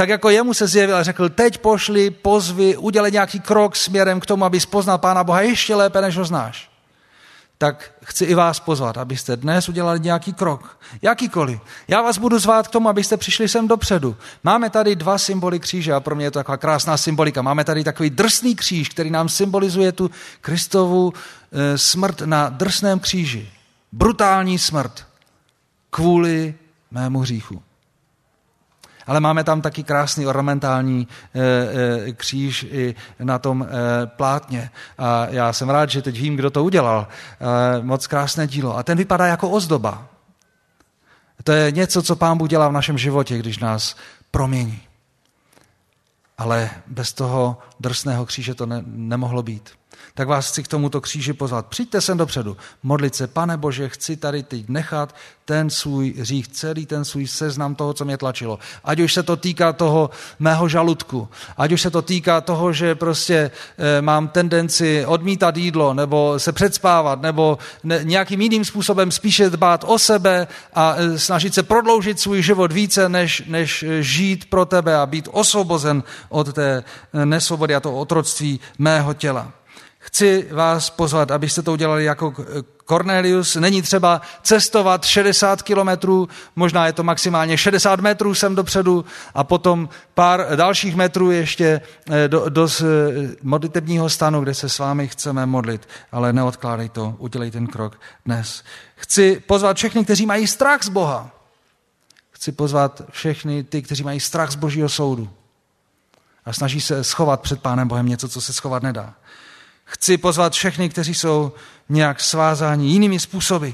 tak 0.00 0.08
jako 0.08 0.30
jemu 0.30 0.54
se 0.54 0.66
zjevil 0.66 0.96
a 0.96 1.02
řekl, 1.02 1.28
teď 1.28 1.58
pošli, 1.58 2.10
pozvy, 2.10 2.76
udělej 2.76 3.12
nějaký 3.12 3.40
krok 3.40 3.76
směrem 3.76 4.20
k 4.20 4.26
tomu, 4.26 4.44
aby 4.44 4.60
poznal 4.70 4.98
Pána 4.98 5.24
Boha 5.24 5.40
ještě 5.40 5.74
lépe, 5.74 6.00
než 6.00 6.16
ho 6.16 6.24
znáš. 6.24 6.69
Tak 7.62 7.92
chci 8.04 8.24
i 8.24 8.34
vás 8.34 8.60
pozvat, 8.60 8.98
abyste 8.98 9.36
dnes 9.36 9.68
udělali 9.68 10.00
nějaký 10.00 10.32
krok, 10.32 10.78
jakýkoliv. 11.02 11.60
Já 11.88 12.02
vás 12.02 12.18
budu 12.18 12.38
zvát 12.38 12.68
k 12.68 12.70
tomu, 12.70 12.88
abyste 12.88 13.16
přišli 13.16 13.48
sem 13.48 13.68
dopředu. 13.68 14.16
Máme 14.44 14.70
tady 14.70 14.96
dva 14.96 15.18
symboly 15.18 15.60
kříže 15.60 15.92
a 15.92 16.00
pro 16.00 16.14
mě 16.14 16.26
je 16.26 16.30
to 16.30 16.38
taková 16.38 16.56
krásná 16.56 16.96
symbolika. 16.96 17.42
Máme 17.42 17.64
tady 17.64 17.84
takový 17.84 18.10
drsný 18.10 18.56
kříž, 18.56 18.88
který 18.88 19.10
nám 19.10 19.28
symbolizuje 19.28 19.92
tu 19.92 20.10
Kristovu 20.40 21.12
e, 21.52 21.78
smrt 21.78 22.20
na 22.20 22.48
drsném 22.48 23.00
kříži. 23.00 23.48
Brutální 23.92 24.58
smrt 24.58 25.06
kvůli 25.90 26.54
mému 26.90 27.18
hříchu 27.18 27.62
ale 29.06 29.20
máme 29.20 29.44
tam 29.44 29.60
taky 29.60 29.82
krásný 29.82 30.26
ornamentální 30.26 31.08
e, 31.34 31.40
e, 32.08 32.12
kříž 32.12 32.62
i 32.70 32.94
na 33.18 33.38
tom 33.38 33.62
e, 33.62 33.66
plátně. 34.06 34.70
A 34.98 35.26
já 35.30 35.52
jsem 35.52 35.70
rád, 35.70 35.90
že 35.90 36.02
teď 36.02 36.20
vím, 36.20 36.36
kdo 36.36 36.50
to 36.50 36.64
udělal. 36.64 37.08
Moc 37.82 38.06
krásné 38.06 38.46
dílo. 38.46 38.76
A 38.76 38.82
ten 38.82 38.98
vypadá 38.98 39.26
jako 39.26 39.50
ozdoba. 39.50 40.08
To 41.44 41.52
je 41.52 41.72
něco, 41.72 42.02
co 42.02 42.16
Pán 42.16 42.38
Bůh 42.38 42.48
dělá 42.48 42.68
v 42.68 42.72
našem 42.72 42.98
životě, 42.98 43.38
když 43.38 43.58
nás 43.58 43.96
promění. 44.30 44.80
Ale 46.38 46.70
bez 46.86 47.12
toho 47.12 47.58
drsného 47.80 48.26
kříže 48.26 48.54
to 48.54 48.66
ne, 48.66 48.82
nemohlo 48.86 49.42
být. 49.42 49.79
Tak 50.20 50.28
vás 50.28 50.48
chci 50.48 50.62
k 50.62 50.68
tomuto 50.68 51.00
kříži 51.00 51.32
pozvat. 51.32 51.66
Přijďte 51.66 52.00
sem 52.00 52.18
dopředu, 52.18 52.56
modlit 52.82 53.14
se, 53.14 53.26
pane 53.26 53.56
Bože, 53.56 53.88
chci 53.88 54.16
tady 54.16 54.42
teď 54.42 54.68
nechat 54.68 55.14
ten 55.44 55.70
svůj 55.70 56.14
hřích, 56.18 56.48
celý 56.48 56.86
ten 56.86 57.04
svůj 57.04 57.26
seznam 57.26 57.74
toho, 57.74 57.92
co 57.92 58.04
mě 58.04 58.16
tlačilo. 58.16 58.58
Ať 58.84 59.00
už 59.00 59.14
se 59.14 59.22
to 59.22 59.36
týká 59.36 59.72
toho 59.72 60.10
mého 60.38 60.68
žaludku, 60.68 61.28
ať 61.56 61.72
už 61.72 61.80
se 61.80 61.90
to 61.90 62.02
týká 62.02 62.40
toho, 62.40 62.72
že 62.72 62.94
prostě 62.94 63.50
e, 63.78 64.02
mám 64.02 64.28
tendenci 64.28 65.06
odmítat 65.06 65.56
jídlo, 65.56 65.94
nebo 65.94 66.38
se 66.38 66.52
předspávat, 66.52 67.22
nebo 67.22 67.58
ne, 67.84 68.00
nějakým 68.02 68.40
jiným 68.40 68.64
způsobem 68.64 69.10
spíše 69.10 69.50
dbát 69.50 69.84
o 69.86 69.98
sebe 69.98 70.46
a 70.74 70.94
e, 70.96 71.18
snažit 71.18 71.54
se 71.54 71.62
prodloužit 71.62 72.20
svůj 72.20 72.42
život 72.42 72.72
více, 72.72 73.08
než, 73.08 73.42
než 73.46 73.84
žít 74.00 74.50
pro 74.50 74.64
tebe 74.64 74.96
a 74.96 75.06
být 75.06 75.28
osvobozen 75.32 76.02
od 76.28 76.52
té 76.52 76.84
nesvobody 77.24 77.74
a 77.74 77.80
toho 77.80 77.96
otroctví 77.96 78.60
mého 78.78 79.14
těla. 79.14 79.59
Chci 80.10 80.48
vás 80.50 80.90
pozvat, 80.90 81.30
abyste 81.30 81.62
to 81.62 81.72
udělali 81.72 82.04
jako 82.04 82.34
Cornelius. 82.88 83.56
Není 83.56 83.82
třeba 83.82 84.20
cestovat 84.42 85.04
60 85.04 85.62
kilometrů, 85.62 86.28
možná 86.56 86.86
je 86.86 86.92
to 86.92 87.02
maximálně 87.02 87.58
60 87.58 88.00
metrů 88.00 88.34
sem 88.34 88.54
dopředu 88.54 89.04
a 89.34 89.44
potom 89.44 89.88
pár 90.14 90.46
dalších 90.56 90.96
metrů 90.96 91.30
ještě 91.30 91.80
eh, 92.10 92.28
do, 92.28 92.48
do 92.48 92.68
eh, 92.80 92.84
modlitebního 93.42 94.08
stanu, 94.08 94.40
kde 94.40 94.54
se 94.54 94.68
s 94.68 94.78
vámi 94.78 95.08
chceme 95.08 95.46
modlit. 95.46 95.88
Ale 96.12 96.32
neodkládej 96.32 96.88
to, 96.88 97.14
udělej 97.18 97.50
ten 97.50 97.66
krok 97.66 98.00
dnes. 98.26 98.64
Chci 98.94 99.42
pozvat 99.46 99.76
všechny, 99.76 100.04
kteří 100.04 100.26
mají 100.26 100.46
strach 100.46 100.82
z 100.82 100.88
Boha. 100.88 101.30
Chci 102.30 102.52
pozvat 102.52 103.02
všechny 103.10 103.64
ty, 103.64 103.82
kteří 103.82 104.02
mají 104.02 104.20
strach 104.20 104.50
z 104.50 104.56
Božího 104.56 104.88
soudu 104.88 105.30
a 106.44 106.52
snaží 106.52 106.80
se 106.80 107.04
schovat 107.04 107.40
před 107.40 107.62
Pánem 107.62 107.88
Bohem 107.88 108.06
něco, 108.06 108.28
co 108.28 108.40
se 108.40 108.52
schovat 108.52 108.82
nedá. 108.82 109.14
Chci 109.92 110.18
pozvat 110.18 110.52
všechny, 110.52 110.88
kteří 110.88 111.14
jsou 111.14 111.52
nějak 111.88 112.20
svázáni 112.20 112.88
jinými 112.88 113.20
způsoby. 113.20 113.68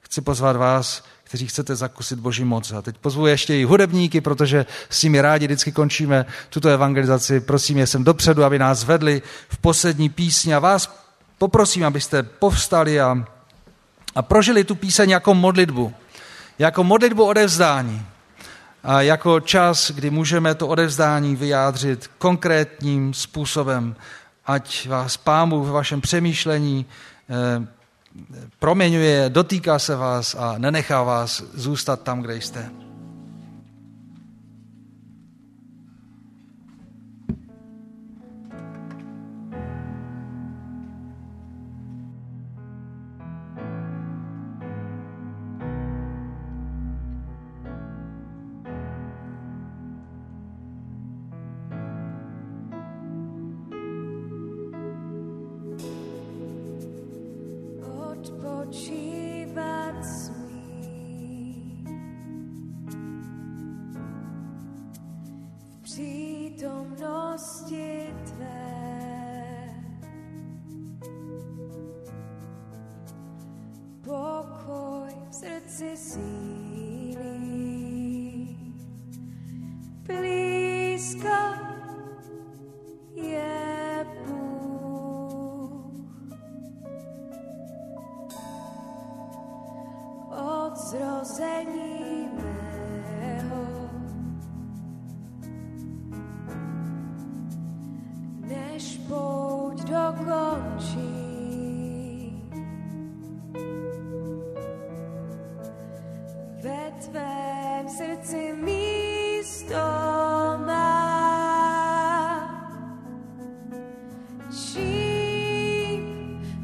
Chci 0.00 0.20
pozvat 0.20 0.56
vás, 0.56 1.04
kteří 1.24 1.46
chcete 1.46 1.76
zakusit 1.76 2.18
Boží 2.18 2.44
moc. 2.44 2.72
A 2.72 2.82
teď 2.82 2.98
pozvu 2.98 3.26
ještě 3.26 3.56
i 3.56 3.64
hudebníky, 3.64 4.20
protože 4.20 4.66
s 4.90 5.02
nimi 5.02 5.20
rádi 5.20 5.46
vždycky 5.46 5.72
končíme 5.72 6.26
tuto 6.50 6.68
evangelizaci. 6.68 7.40
Prosím 7.40 7.78
je 7.78 7.86
sem 7.86 8.04
dopředu, 8.04 8.44
aby 8.44 8.58
nás 8.58 8.84
vedli 8.84 9.22
v 9.48 9.58
poslední 9.58 10.08
písni 10.08 10.54
a 10.54 10.58
vás 10.58 11.00
poprosím, 11.38 11.84
abyste 11.84 12.22
povstali 12.22 13.00
a, 13.00 13.24
a 14.14 14.22
prožili 14.22 14.64
tu 14.64 14.74
píseň 14.74 15.10
jako 15.10 15.34
modlitbu. 15.34 15.94
Jako 16.58 16.84
modlitbu 16.84 17.24
odevzdání. 17.24 18.06
A 18.84 19.02
jako 19.02 19.40
čas, 19.40 19.90
kdy 19.90 20.10
můžeme 20.10 20.54
to 20.54 20.68
odevzdání 20.68 21.36
vyjádřit 21.36 22.10
konkrétním 22.18 23.14
způsobem 23.14 23.96
ať 24.48 24.88
vás 24.88 25.16
pámu 25.16 25.60
v 25.60 25.70
vašem 25.70 26.00
přemýšlení 26.00 26.86
eh, 27.30 27.66
proměňuje, 28.58 29.24
dotýká 29.28 29.78
se 29.78 29.96
vás 29.96 30.34
a 30.34 30.58
nenechá 30.58 31.02
vás 31.02 31.42
zůstat 31.54 32.02
tam, 32.02 32.22
kde 32.22 32.36
jste. 32.36 32.87
srdci 107.88 108.52
místo 108.52 109.76
má. 110.66 111.08
Čím 114.50 116.02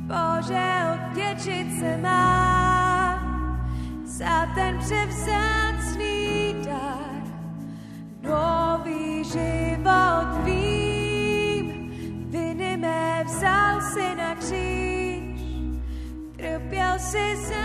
Bože 0.07 0.69
odděčit 0.95 1.79
se 1.79 1.97
má 1.97 2.45
za 4.05 4.47
ten 4.55 4.79
převzácný 4.79 6.55
dar, 6.65 7.23
nový 8.23 9.25
život 9.25 10.45
vím, 10.45 11.67
viny 12.31 12.77
mé 12.77 13.25
vzal 13.25 13.81
si 13.81 14.15
na 14.15 14.35
kříž, 14.35 15.41
trpěl 16.37 16.99
si 16.99 17.37
sám. 17.37 17.64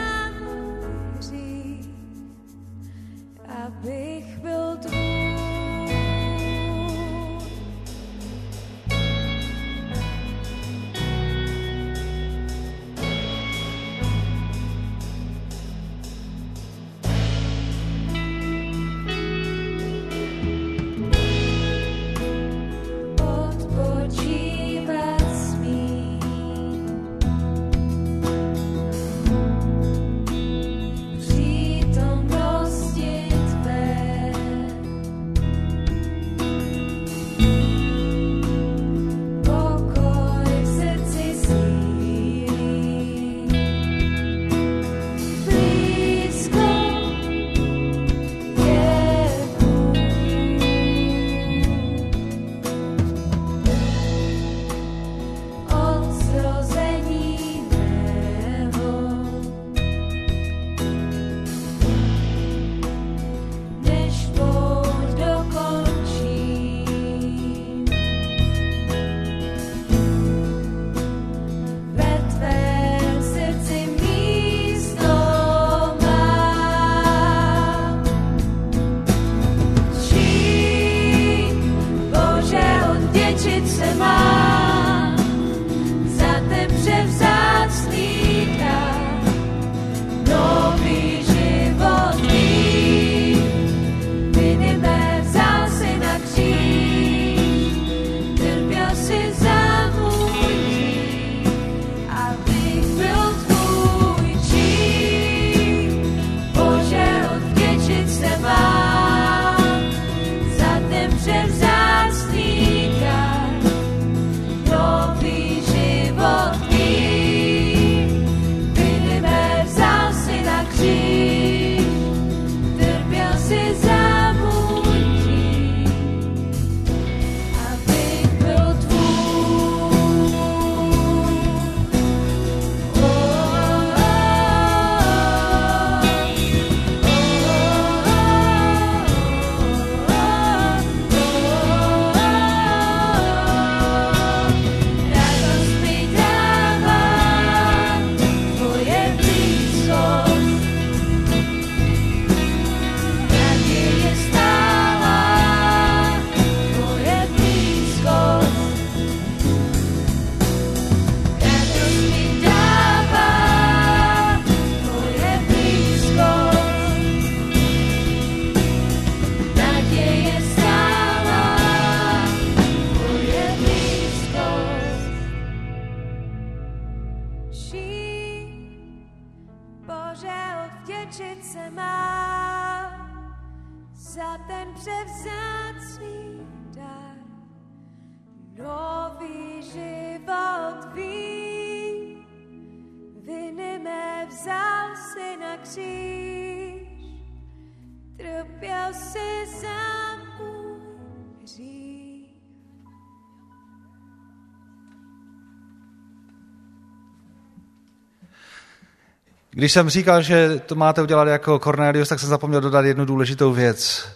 Když 209.59 209.71
jsem 209.71 209.89
říkal, 209.89 210.21
že 210.21 210.59
to 210.65 210.75
máte 210.75 211.01
udělat 211.01 211.27
jako 211.27 211.59
Cornelius, 211.59 212.09
tak 212.09 212.19
jsem 212.19 212.29
zapomněl 212.29 212.61
dodat 212.61 212.85
jednu 212.85 213.05
důležitou 213.05 213.53
věc. 213.53 214.07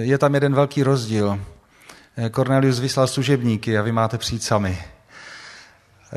Je 0.00 0.18
tam 0.18 0.34
jeden 0.34 0.54
velký 0.54 0.82
rozdíl. 0.82 1.40
Cornelius 2.30 2.80
vyslal 2.80 3.06
služebníky 3.06 3.78
a 3.78 3.82
vy 3.82 3.92
máte 3.92 4.18
přijít 4.18 4.42
sami. 4.42 4.78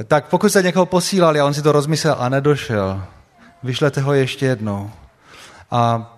Tak 0.07 0.25
pokud 0.29 0.49
jste 0.49 0.63
někoho 0.63 0.85
posílali 0.85 1.39
a 1.39 1.45
on 1.45 1.53
si 1.53 1.61
to 1.61 1.71
rozmyslel 1.71 2.15
a 2.19 2.29
nedošel, 2.29 3.03
vyšlete 3.63 4.01
ho 4.01 4.13
ještě 4.13 4.45
jednou. 4.45 4.91
A 5.71 6.13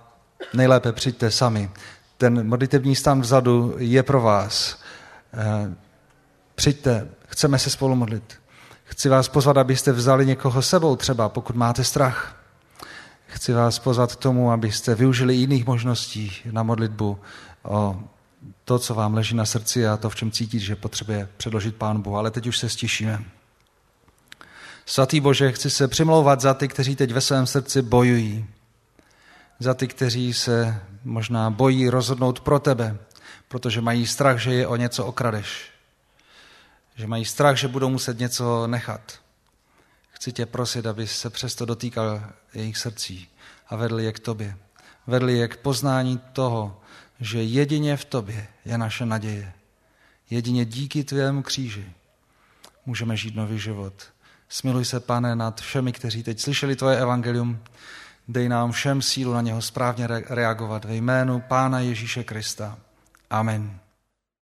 nejlépe 0.53 0.91
přijďte 0.91 1.31
sami. 1.31 1.71
Ten 2.17 2.47
modlitební 2.47 2.95
stan 2.95 3.21
vzadu 3.21 3.75
je 3.77 4.03
pro 4.03 4.21
vás. 4.21 4.81
Přijďte, 6.55 7.07
chceme 7.27 7.59
se 7.59 7.69
spolu 7.69 7.95
modlit. 7.95 8.42
Chci 8.93 9.09
vás 9.09 9.27
pozvat, 9.27 9.57
abyste 9.57 9.91
vzali 9.91 10.25
někoho 10.25 10.61
sebou 10.61 10.95
třeba, 10.95 11.29
pokud 11.29 11.55
máte 11.55 11.83
strach. 11.83 12.35
Chci 13.27 13.53
vás 13.53 13.79
pozvat 13.79 14.15
k 14.15 14.19
tomu, 14.19 14.51
abyste 14.51 14.95
využili 14.95 15.35
jiných 15.35 15.65
možností 15.65 16.31
na 16.51 16.63
modlitbu 16.63 17.19
o 17.63 17.99
to, 18.65 18.79
co 18.79 18.95
vám 18.95 19.13
leží 19.13 19.35
na 19.35 19.45
srdci 19.45 19.87
a 19.87 19.97
to, 19.97 20.09
v 20.09 20.15
čem 20.15 20.31
cítíte, 20.31 20.65
že 20.65 20.75
potřebuje 20.75 21.29
předložit 21.37 21.75
Pán 21.75 22.01
Bohu. 22.01 22.17
Ale 22.17 22.31
teď 22.31 22.47
už 22.47 22.57
se 22.57 22.69
stišíme. 22.69 23.23
Svatý 24.85 25.19
Bože, 25.19 25.51
chci 25.51 25.69
se 25.69 25.87
přimlouvat 25.87 26.41
za 26.41 26.53
ty, 26.53 26.67
kteří 26.67 26.95
teď 26.95 27.11
ve 27.11 27.21
svém 27.21 27.47
srdci 27.47 27.81
bojují. 27.81 28.45
Za 29.59 29.73
ty, 29.73 29.87
kteří 29.87 30.33
se 30.33 30.81
možná 31.03 31.49
bojí 31.49 31.89
rozhodnout 31.89 32.39
pro 32.39 32.59
tebe, 32.59 32.97
protože 33.47 33.81
mají 33.81 34.07
strach, 34.07 34.37
že 34.39 34.53
je 34.53 34.67
o 34.67 34.75
něco 34.75 35.05
okradeš. 35.05 35.72
Že 36.95 37.07
mají 37.07 37.25
strach, 37.25 37.57
že 37.57 37.67
budou 37.67 37.89
muset 37.89 38.19
něco 38.19 38.67
nechat. 38.67 39.19
Chci 40.09 40.31
tě 40.31 40.45
prosit, 40.45 40.85
aby 40.85 41.07
se 41.07 41.29
přesto 41.29 41.65
dotýkal 41.65 42.23
jejich 42.53 42.77
srdcí 42.77 43.27
a 43.69 43.75
vedl 43.75 43.99
je 43.99 44.11
k 44.11 44.19
tobě. 44.19 44.57
Vedl 45.07 45.29
je 45.29 45.47
k 45.47 45.57
poznání 45.57 46.17
toho, 46.33 46.81
že 47.19 47.43
jedině 47.43 47.97
v 47.97 48.05
tobě 48.05 48.47
je 48.65 48.77
naše 48.77 49.05
naděje. 49.05 49.53
Jedině 50.29 50.65
díky 50.65 51.03
tvému 51.03 51.43
kříži 51.43 51.93
můžeme 52.85 53.17
žít 53.17 53.35
nový 53.35 53.59
život. 53.59 53.93
Smiluj 54.49 54.85
se, 54.85 54.99
pane, 54.99 55.35
nad 55.35 55.61
všemi, 55.61 55.91
kteří 55.91 56.23
teď 56.23 56.39
slyšeli 56.39 56.75
tvoje 56.75 56.97
evangelium. 56.97 57.59
Dej 58.27 58.49
nám 58.49 58.71
všem 58.71 59.01
sílu 59.01 59.33
na 59.33 59.41
něho 59.41 59.61
správně 59.61 60.07
reagovat 60.07 60.85
ve 60.85 60.95
jménu 60.95 61.39
Pána 61.39 61.79
Ježíše 61.79 62.23
Krista. 62.23 62.77
Amen. 63.29 63.82